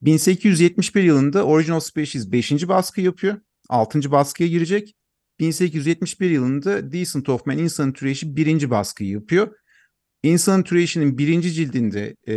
1871 0.01 1.03
yılında 1.03 1.45
Original 1.45 1.79
Species 1.79 2.31
5. 2.31 2.67
baskı 2.67 3.01
yapıyor. 3.01 3.37
6. 3.69 4.11
baskıya 4.11 4.49
girecek. 4.49 4.95
1871 5.39 6.29
yılında 6.29 6.91
Decent 6.91 7.29
of 7.29 7.45
Man 7.45 7.57
İnsanın 7.57 7.93
Türeyişi 7.93 8.35
birinci 8.35 8.69
baskıyı 8.69 9.09
yapıyor. 9.09 9.55
İnsanın 10.23 10.63
Türeyişi'nin 10.63 11.17
birinci 11.17 11.53
cildinde 11.53 12.15
e, 12.27 12.35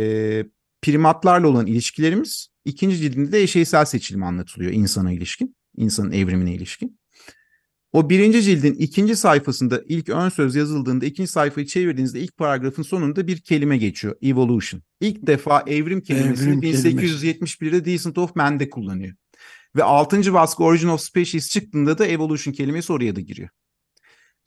primatlarla 0.85 1.47
olan 1.47 1.67
ilişkilerimiz, 1.67 2.47
ikinci 2.65 2.97
cildinde 2.97 3.31
de 3.31 3.41
eşeysel 3.41 3.85
seçilim 3.85 4.23
anlatılıyor 4.23 4.71
insana 4.71 5.11
ilişkin, 5.11 5.55
insanın 5.77 6.11
evrimine 6.11 6.53
ilişkin. 6.53 6.99
O 7.93 8.09
birinci 8.09 8.41
cildin 8.41 8.73
ikinci 8.73 9.15
sayfasında 9.15 9.81
ilk 9.87 10.09
ön 10.09 10.29
söz 10.29 10.55
yazıldığında 10.55 11.05
ikinci 11.05 11.31
sayfayı 11.31 11.67
çevirdiğinizde 11.67 12.19
ilk 12.19 12.37
paragrafın 12.37 12.83
sonunda 12.83 13.27
bir 13.27 13.41
kelime 13.41 13.77
geçiyor. 13.77 14.15
Evolution. 14.21 14.81
İlk 15.01 15.27
defa 15.27 15.63
evrim 15.67 16.01
kelimesini 16.01 16.49
evrim 16.49 16.61
1871'de 16.61 17.85
Decent 17.85 18.17
of 18.17 18.35
Man'de 18.35 18.69
kullanıyor. 18.69 19.15
Ve 19.75 19.83
6. 19.83 20.33
baskı 20.33 20.63
Origin 20.63 20.87
of 20.87 21.01
Species 21.01 21.49
çıktığında 21.49 21.97
da 21.97 22.05
Evolution 22.05 22.53
kelimesi 22.53 22.93
oraya 22.93 23.15
da 23.15 23.21
giriyor. 23.21 23.49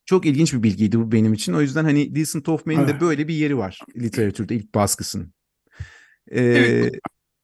Çok 0.07 0.27
ilginç 0.27 0.53
bir 0.53 0.62
bilgiydi 0.62 0.98
bu 0.98 1.12
benim 1.12 1.33
için. 1.33 1.53
O 1.53 1.61
yüzden 1.61 1.85
hani 1.85 2.14
Decent 2.14 2.48
of 2.48 2.66
Man'in 2.66 2.88
de 2.88 3.01
böyle 3.01 3.29
bir 3.29 3.35
yeri 3.35 3.59
var 3.59 3.79
literatürde 3.96 4.55
ilk 4.55 4.74
baskısının. 4.74 5.38
Ee, 6.31 6.41
evet. 6.41 6.95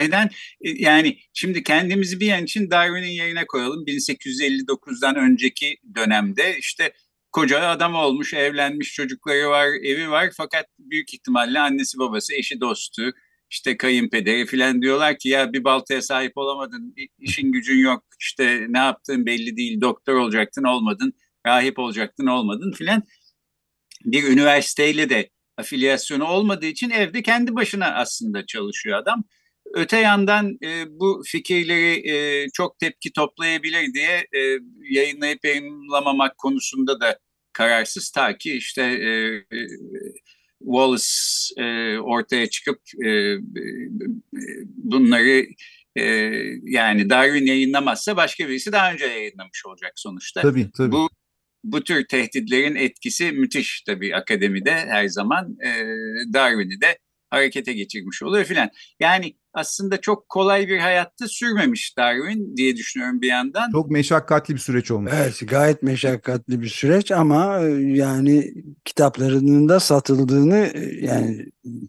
Neden? 0.00 0.30
E, 0.60 0.70
yani 0.70 1.18
şimdi 1.32 1.62
kendimizi 1.62 2.20
bir 2.20 2.26
yan 2.26 2.44
için 2.44 2.70
Darwin'in 2.70 3.06
yerine 3.12 3.46
koyalım. 3.46 3.84
1859'dan 3.86 5.16
önceki 5.16 5.76
dönemde 5.94 6.58
işte 6.58 6.92
koca 7.32 7.68
adam 7.68 7.94
olmuş, 7.94 8.34
evlenmiş, 8.34 8.92
çocukları 8.94 9.48
var, 9.48 9.66
evi 9.66 10.10
var. 10.10 10.30
Fakat 10.36 10.66
büyük 10.78 11.14
ihtimalle 11.14 11.60
annesi 11.60 11.98
babası, 11.98 12.34
eşi 12.34 12.60
dostu, 12.60 13.12
işte 13.50 13.76
kayınpederi 13.76 14.46
filan 14.46 14.82
diyorlar 14.82 15.18
ki 15.18 15.28
ya 15.28 15.52
bir 15.52 15.64
baltaya 15.64 16.02
sahip 16.02 16.32
olamadın, 16.36 16.94
işin 17.18 17.52
gücün 17.52 17.78
yok, 17.78 18.04
işte 18.20 18.66
ne 18.68 18.78
yaptığın 18.78 19.26
belli 19.26 19.56
değil, 19.56 19.80
doktor 19.80 20.14
olacaktın 20.14 20.64
olmadın, 20.64 21.12
rahip 21.46 21.78
olacaktın 21.78 22.26
olmadın 22.26 22.72
filan. 22.72 23.02
Bir 24.04 24.24
üniversiteyle 24.24 25.10
de 25.10 25.30
afiliyasyonu 25.58 26.24
olmadığı 26.24 26.66
için 26.66 26.90
evde 26.90 27.22
kendi 27.22 27.54
başına 27.54 27.94
aslında 27.94 28.46
çalışıyor 28.46 28.98
adam. 28.98 29.24
Öte 29.74 29.96
yandan 29.98 30.58
e, 30.64 30.84
bu 30.88 31.22
fikirleri 31.26 32.10
e, 32.10 32.46
çok 32.50 32.78
tepki 32.78 33.12
toplayabilir 33.12 33.94
diye 33.94 34.26
e, 34.32 34.58
yayınlayıp 34.90 35.44
yayınlamamak 35.44 36.38
konusunda 36.38 37.00
da 37.00 37.18
kararsız 37.52 38.10
ta 38.10 38.38
ki 38.38 38.52
işte 38.56 38.82
e, 38.82 39.10
e, 39.56 39.66
Wallace 40.58 41.06
e, 41.58 41.98
ortaya 41.98 42.50
çıkıp 42.50 42.80
e, 43.06 43.36
bunları 44.66 45.46
e, 45.96 46.04
yani 46.62 47.10
Darwin 47.10 47.46
yayınlamazsa 47.46 48.16
başka 48.16 48.48
birisi 48.48 48.72
daha 48.72 48.92
önce 48.92 49.04
yayınlamış 49.04 49.66
olacak 49.66 49.92
sonuçta. 49.96 50.42
Tabii 50.42 50.70
tabii. 50.76 50.92
Bu 50.92 51.08
bu 51.64 51.84
tür 51.84 52.06
tehditlerin 52.08 52.74
etkisi 52.74 53.32
müthiş 53.32 53.82
tabii 53.82 54.16
akademide 54.16 54.72
her 54.72 55.08
zaman 55.08 55.56
e, 55.64 55.70
Darwin'i 56.32 56.80
de 56.80 56.98
harekete 57.30 57.72
geçirmiş 57.72 58.22
oluyor 58.22 58.44
filan. 58.44 58.70
Yani 59.00 59.36
aslında 59.54 60.00
çok 60.00 60.28
kolay 60.28 60.68
bir 60.68 60.78
hayatta 60.78 61.28
sürmemiş 61.28 61.98
Darwin 61.98 62.56
diye 62.56 62.76
düşünüyorum 62.76 63.20
bir 63.20 63.28
yandan. 63.28 63.72
Çok 63.72 63.90
meşakkatli 63.90 64.54
bir 64.54 64.60
süreç 64.60 64.90
olmuş. 64.90 65.12
Evet 65.16 65.42
gayet 65.48 65.82
meşakkatli 65.82 66.60
bir 66.60 66.68
süreç 66.68 67.12
ama 67.12 67.60
e, 67.60 67.70
yani 67.80 68.54
kitaplarının 68.84 69.68
da 69.68 69.80
satıldığını 69.80 70.70
e, 70.74 71.06
yani 71.06 71.46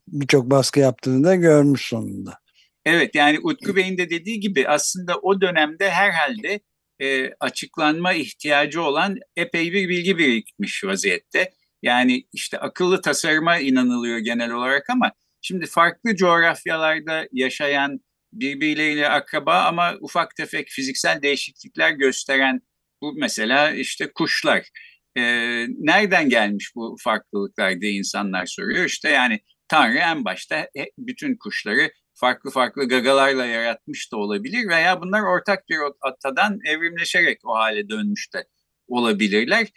birçok 0.07 0.49
baskı 0.49 0.79
yaptığını 0.79 1.23
da 1.23 1.35
görmüş 1.35 1.81
sonunda. 1.81 2.39
Evet 2.85 3.15
yani 3.15 3.39
Utku 3.43 3.75
Bey'in 3.75 3.97
de 3.97 4.09
dediği 4.09 4.39
gibi 4.39 4.67
aslında 4.67 5.17
o 5.17 5.41
dönemde 5.41 5.89
herhalde 5.89 6.59
e, 7.01 7.31
açıklanma 7.39 8.13
ihtiyacı 8.13 8.81
olan 8.81 9.17
epey 9.35 9.73
bir 9.73 9.89
bilgi 9.89 10.17
birikmiş 10.17 10.83
vaziyette. 10.83 11.53
Yani 11.81 12.23
işte 12.33 12.57
akıllı 12.59 13.01
tasarıma 13.01 13.57
inanılıyor 13.57 14.17
genel 14.17 14.51
olarak 14.51 14.89
ama 14.89 15.11
şimdi 15.41 15.65
farklı 15.65 16.15
coğrafyalarda 16.15 17.27
yaşayan 17.31 17.99
birbirleriyle 18.33 19.09
akraba 19.09 19.61
ama 19.63 19.95
ufak 19.99 20.35
tefek 20.35 20.67
fiziksel 20.69 21.21
değişiklikler 21.21 21.91
gösteren 21.91 22.61
bu 23.01 23.13
mesela 23.17 23.71
işte 23.71 24.11
kuşlar. 24.15 24.69
E, 25.17 25.21
nereden 25.67 26.29
gelmiş 26.29 26.71
bu 26.75 26.95
farklılıklar 26.99 27.81
diye 27.81 27.91
insanlar 27.91 28.45
soruyor. 28.45 28.85
İşte 28.85 29.09
yani 29.09 29.39
Tanrı 29.67 29.97
en 29.97 30.25
başta 30.25 30.69
bütün 30.97 31.37
kuşları 31.37 31.91
farklı 32.15 32.51
farklı 32.51 32.87
gagalarla 32.87 33.45
yaratmış 33.45 34.11
da 34.11 34.17
olabilir 34.17 34.67
veya 34.67 35.01
bunlar 35.01 35.21
ortak 35.21 35.69
bir 35.69 35.77
atadan 36.01 36.59
evrimleşerek 36.65 37.39
o 37.45 37.55
hale 37.55 37.89
dönmüş 37.89 38.33
de 38.33 38.47
olabilirler. 38.87 39.67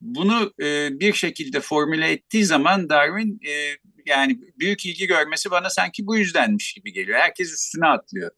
Bunu 0.00 0.52
e, 0.62 0.88
bir 1.00 1.12
şekilde 1.12 1.60
formüle 1.60 2.10
ettiği 2.10 2.44
zaman 2.44 2.88
Darwin 2.88 3.40
e, 3.48 3.76
yani 4.06 4.38
büyük 4.60 4.86
ilgi 4.86 5.06
görmesi 5.06 5.50
bana 5.50 5.70
sanki 5.70 6.06
bu 6.06 6.16
yüzdenmiş 6.16 6.72
gibi 6.72 6.92
geliyor. 6.92 7.18
Herkes 7.18 7.52
üstüne 7.52 7.86
atlıyor 7.86 8.30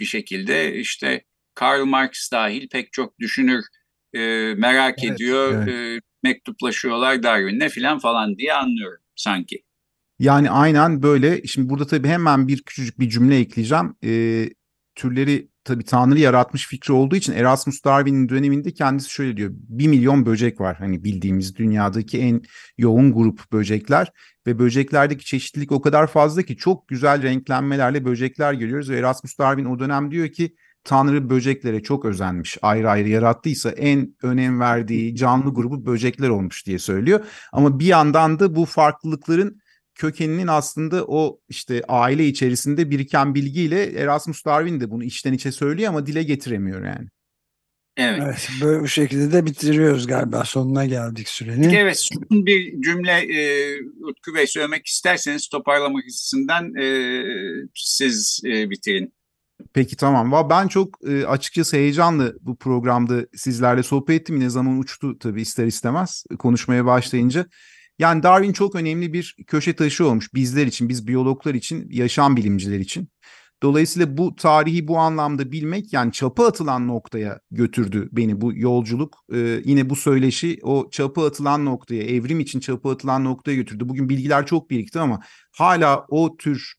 bir 0.00 0.04
şekilde 0.04 0.74
işte 0.74 1.24
Karl 1.54 1.84
Marx 1.84 2.32
dahil 2.32 2.68
pek 2.68 2.92
çok 2.92 3.18
düşünür 3.18 3.64
e, 4.14 4.18
merak 4.56 5.04
evet, 5.04 5.12
ediyor, 5.12 5.68
evet. 5.68 5.68
E, 5.68 6.00
mektuplaşıyorlar 6.22 7.22
Darwin'le 7.22 7.68
filan 7.68 7.98
falan 7.98 8.38
diye 8.38 8.54
anlıyorum 8.54 9.02
sanki. 9.16 9.62
Yani 10.18 10.50
aynen 10.50 11.02
böyle. 11.02 11.42
Şimdi 11.46 11.68
burada 11.68 11.86
tabii 11.86 12.08
hemen 12.08 12.48
bir 12.48 12.62
küçücük 12.62 13.00
bir 13.00 13.08
cümle 13.08 13.38
ekleyeceğim. 13.38 13.94
E, 14.04 14.48
türleri 14.94 15.48
tabii 15.64 15.84
Tanrı 15.84 16.18
yaratmış 16.18 16.68
fikri 16.68 16.92
olduğu 16.92 17.16
için 17.16 17.32
Erasmus 17.32 17.84
Darwin'in 17.84 18.28
döneminde 18.28 18.74
kendisi 18.74 19.10
şöyle 19.10 19.36
diyor. 19.36 19.50
Bir 19.52 19.88
milyon 19.88 20.26
böcek 20.26 20.60
var 20.60 20.76
hani 20.78 21.04
bildiğimiz 21.04 21.56
dünyadaki 21.56 22.18
en 22.18 22.42
yoğun 22.78 23.12
grup 23.12 23.52
böcekler 23.52 24.12
ve 24.46 24.58
böceklerdeki 24.58 25.24
çeşitlilik 25.24 25.72
o 25.72 25.80
kadar 25.80 26.06
fazla 26.06 26.42
ki 26.42 26.56
çok 26.56 26.88
güzel 26.88 27.22
renklenmelerle 27.22 28.04
böcekler 28.04 28.54
görüyoruz 28.54 28.90
ve 28.90 28.98
Erasmus 28.98 29.38
Darwin 29.38 29.64
o 29.64 29.78
dönem 29.78 30.10
diyor 30.10 30.28
ki 30.28 30.54
Tanrı 30.84 31.30
böceklere 31.30 31.82
çok 31.82 32.04
özenmiş. 32.04 32.58
Ayrı 32.62 32.90
ayrı 32.90 33.08
yarattıysa 33.08 33.70
en 33.70 34.14
önem 34.22 34.60
verdiği 34.60 35.16
canlı 35.16 35.54
grubu 35.54 35.86
böcekler 35.86 36.28
olmuş 36.28 36.66
diye 36.66 36.78
söylüyor. 36.78 37.20
Ama 37.52 37.78
bir 37.78 37.86
yandan 37.86 38.38
da 38.38 38.54
bu 38.54 38.64
farklılıkların 38.64 39.60
kökeninin 39.96 40.46
aslında 40.46 41.04
o 41.04 41.40
işte 41.48 41.82
aile 41.88 42.26
içerisinde 42.26 42.90
biriken 42.90 43.34
bilgiyle 43.34 43.84
Erasmus 43.84 44.44
Darwin 44.44 44.80
de 44.80 44.90
bunu 44.90 45.04
içten 45.04 45.32
içe 45.32 45.52
söylüyor 45.52 45.88
ama 45.88 46.06
dile 46.06 46.22
getiremiyor 46.22 46.84
yani. 46.84 47.08
Evet. 47.96 48.20
evet 48.24 48.48
böyle 48.62 48.80
bu 48.80 48.88
şekilde 48.88 49.32
de 49.32 49.46
bitiriyoruz 49.46 50.06
galiba. 50.06 50.44
Sonuna 50.44 50.86
geldik 50.86 51.28
sürenin. 51.28 51.70
Evet 51.70 51.98
son 51.98 52.46
bir 52.46 52.82
cümle 52.82 53.12
e, 53.12 53.74
Utku 54.00 54.34
Bey 54.34 54.46
söylemek 54.46 54.86
isterseniz 54.86 55.48
toparlamak 55.48 56.04
açısından 56.04 56.74
e, 56.74 57.22
siz 57.74 58.40
e, 58.44 58.70
bitirin. 58.70 59.16
Peki 59.72 59.96
tamam. 59.96 60.48
Ben 60.50 60.68
çok 60.68 61.08
e, 61.08 61.26
açıkçası 61.26 61.76
heyecanlı 61.76 62.38
bu 62.40 62.56
programda 62.56 63.26
sizlerle 63.34 63.82
sohbet 63.82 64.20
ettim. 64.20 64.36
Yine 64.36 64.50
zaman 64.50 64.78
uçtu 64.78 65.18
tabii 65.18 65.42
ister 65.42 65.66
istemez 65.66 66.24
konuşmaya 66.38 66.84
başlayınca. 66.84 67.46
Yani 67.98 68.22
Darwin 68.22 68.52
çok 68.52 68.74
önemli 68.74 69.12
bir 69.12 69.36
köşe 69.46 69.76
taşı 69.76 70.06
olmuş 70.06 70.34
bizler 70.34 70.66
için, 70.66 70.88
biz 70.88 71.06
biyologlar 71.06 71.54
için, 71.54 71.88
yaşam 71.90 72.36
bilimciler 72.36 72.78
için. 72.78 73.08
Dolayısıyla 73.62 74.16
bu 74.16 74.36
tarihi 74.36 74.88
bu 74.88 74.98
anlamda 74.98 75.52
bilmek 75.52 75.92
yani 75.92 76.12
çapa 76.12 76.46
atılan 76.46 76.88
noktaya 76.88 77.40
götürdü 77.50 78.08
beni 78.12 78.40
bu 78.40 78.52
yolculuk. 78.56 79.18
Ee, 79.32 79.62
yine 79.64 79.90
bu 79.90 79.96
söyleşi 79.96 80.58
o 80.62 80.90
çapa 80.90 81.26
atılan 81.26 81.64
noktaya, 81.64 82.02
evrim 82.02 82.40
için 82.40 82.60
çapa 82.60 82.90
atılan 82.90 83.24
noktaya 83.24 83.54
götürdü. 83.54 83.88
Bugün 83.88 84.08
bilgiler 84.08 84.46
çok 84.46 84.70
birikti 84.70 85.00
ama 85.00 85.20
hala 85.52 86.06
o 86.08 86.36
tür 86.36 86.74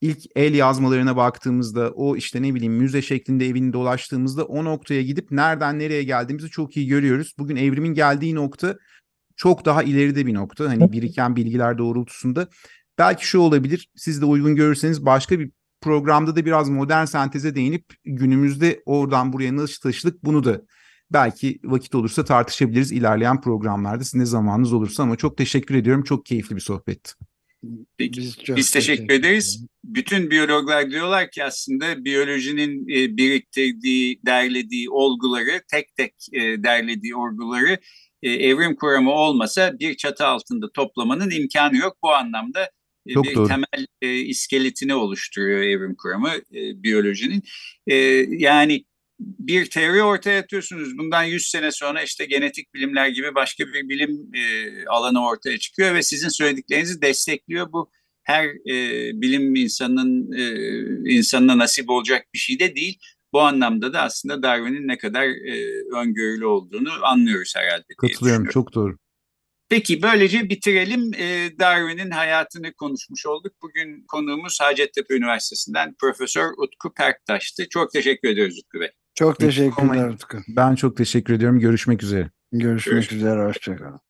ilk 0.00 0.18
el 0.36 0.54
yazmalarına 0.54 1.16
baktığımızda 1.16 1.90
o 1.90 2.16
işte 2.16 2.42
ne 2.42 2.54
bileyim 2.54 2.72
müze 2.72 3.02
şeklinde 3.02 3.46
evini 3.46 3.72
dolaştığımızda 3.72 4.44
o 4.44 4.64
noktaya 4.64 5.02
gidip 5.02 5.30
nereden 5.30 5.78
nereye 5.78 6.02
geldiğimizi 6.02 6.50
çok 6.50 6.76
iyi 6.76 6.86
görüyoruz. 6.86 7.34
Bugün 7.38 7.56
evrimin 7.56 7.94
geldiği 7.94 8.34
nokta 8.34 8.76
çok 9.40 9.64
daha 9.64 9.82
ileride 9.82 10.26
bir 10.26 10.34
nokta. 10.34 10.68
Hani 10.68 10.92
biriken 10.92 11.36
bilgiler 11.36 11.78
doğrultusunda. 11.78 12.48
Belki 12.98 13.26
şu 13.26 13.38
olabilir. 13.38 13.90
Siz 13.96 14.20
de 14.20 14.24
uygun 14.24 14.56
görürseniz 14.56 15.06
başka 15.06 15.38
bir 15.38 15.50
programda 15.80 16.36
da 16.36 16.44
biraz 16.44 16.68
modern 16.68 17.04
senteze 17.04 17.54
değinip 17.54 17.84
günümüzde 18.04 18.82
oradan 18.86 19.32
buraya 19.32 19.56
nasıl 19.56 19.80
taşıdık 19.80 20.24
bunu 20.24 20.44
da 20.44 20.62
belki 21.10 21.60
vakit 21.64 21.94
olursa 21.94 22.24
tartışabiliriz 22.24 22.92
ilerleyen 22.92 23.40
programlarda. 23.40 24.04
Sizin 24.04 24.20
de 24.20 24.26
zamanınız 24.26 24.72
olursa 24.72 25.02
ama 25.02 25.16
çok 25.16 25.36
teşekkür 25.36 25.74
ediyorum. 25.74 26.02
Çok 26.02 26.26
keyifli 26.26 26.56
bir 26.56 26.60
sohbetti. 26.60 27.12
Peki, 27.98 28.20
biz, 28.20 28.38
biz 28.56 28.70
teşekkür 28.70 29.14
ederiz. 29.14 29.66
Bütün 29.84 30.30
biyologlar 30.30 30.90
diyorlar 30.90 31.30
ki 31.30 31.44
aslında 31.44 32.04
biyolojinin 32.04 32.88
e, 32.88 33.16
biriktirdiği, 33.16 34.20
derlediği 34.26 34.90
olguları, 34.90 35.62
tek 35.70 35.96
tek 35.96 36.14
e, 36.32 36.40
derlediği 36.40 37.14
olguları 37.14 37.78
e, 38.22 38.30
evrim 38.30 38.76
kuramı 38.76 39.12
olmasa 39.12 39.78
bir 39.80 39.96
çatı 39.96 40.26
altında 40.26 40.72
toplamanın 40.72 41.30
imkanı 41.30 41.76
yok. 41.76 41.96
Bu 42.02 42.10
anlamda 42.10 42.70
Çok 43.14 43.24
bir 43.24 43.34
doğru. 43.34 43.48
temel 43.48 43.86
iskeletini 44.28 44.94
oluşturuyor 44.94 45.62
evrim 45.62 45.94
kuramı 45.94 46.30
biyolojinin. 46.52 47.42
Yani 48.38 48.84
bir 49.20 49.70
teori 49.70 50.02
ortaya 50.02 50.40
atıyorsunuz. 50.40 50.98
Bundan 50.98 51.24
100 51.24 51.46
sene 51.50 51.72
sonra 51.72 52.02
işte 52.02 52.24
genetik 52.24 52.74
bilimler 52.74 53.08
gibi 53.08 53.34
başka 53.34 53.66
bir 53.66 53.88
bilim 53.88 54.30
e, 54.34 54.84
alanı 54.86 55.26
ortaya 55.26 55.58
çıkıyor 55.58 55.94
ve 55.94 56.02
sizin 56.02 56.28
söylediklerinizi 56.28 57.02
destekliyor. 57.02 57.72
Bu 57.72 57.90
her 58.22 58.46
e, 58.46 58.76
bilim 59.20 59.54
insanının 59.54 60.32
e, 60.32 61.14
insanına 61.14 61.58
nasip 61.58 61.90
olacak 61.90 62.26
bir 62.34 62.38
şey 62.38 62.60
de 62.60 62.76
değil. 62.76 62.98
Bu 63.32 63.40
anlamda 63.40 63.92
da 63.92 64.02
aslında 64.02 64.42
Darwin'in 64.42 64.88
ne 64.88 64.98
kadar 64.98 65.24
e, 65.24 65.82
öngörülü 65.96 66.46
olduğunu 66.46 66.90
anlıyoruz 67.02 67.52
herhalde. 67.56 67.84
Katılıyorum 67.98 68.46
çok 68.48 68.74
doğru. 68.74 68.96
Peki 69.68 70.02
böylece 70.02 70.48
bitirelim. 70.48 71.14
E, 71.14 71.58
Darwin'in 71.58 72.10
hayatını 72.10 72.72
konuşmuş 72.72 73.26
olduk. 73.26 73.52
Bugün 73.62 74.04
konuğumuz 74.08 74.60
Hacettepe 74.60 75.14
Üniversitesi'nden 75.14 75.94
Profesör 76.00 76.52
Utku 76.58 76.94
Perktaş'tı. 76.94 77.68
Çok 77.68 77.92
teşekkür 77.92 78.28
ediyoruz 78.28 78.58
Utku 78.58 78.80
Bey. 78.80 78.90
Çok 79.20 79.38
teşekkürler 79.38 80.08
Utku. 80.08 80.38
Ben 80.48 80.74
çok 80.74 80.96
teşekkür 80.96 81.34
ediyorum. 81.34 81.60
Görüşmek 81.60 82.02
üzere. 82.02 82.30
Görüşmek 82.52 82.94
Görüşmek 82.94 83.20
üzere. 83.20 83.44
Hoşçakalın. 83.44 84.00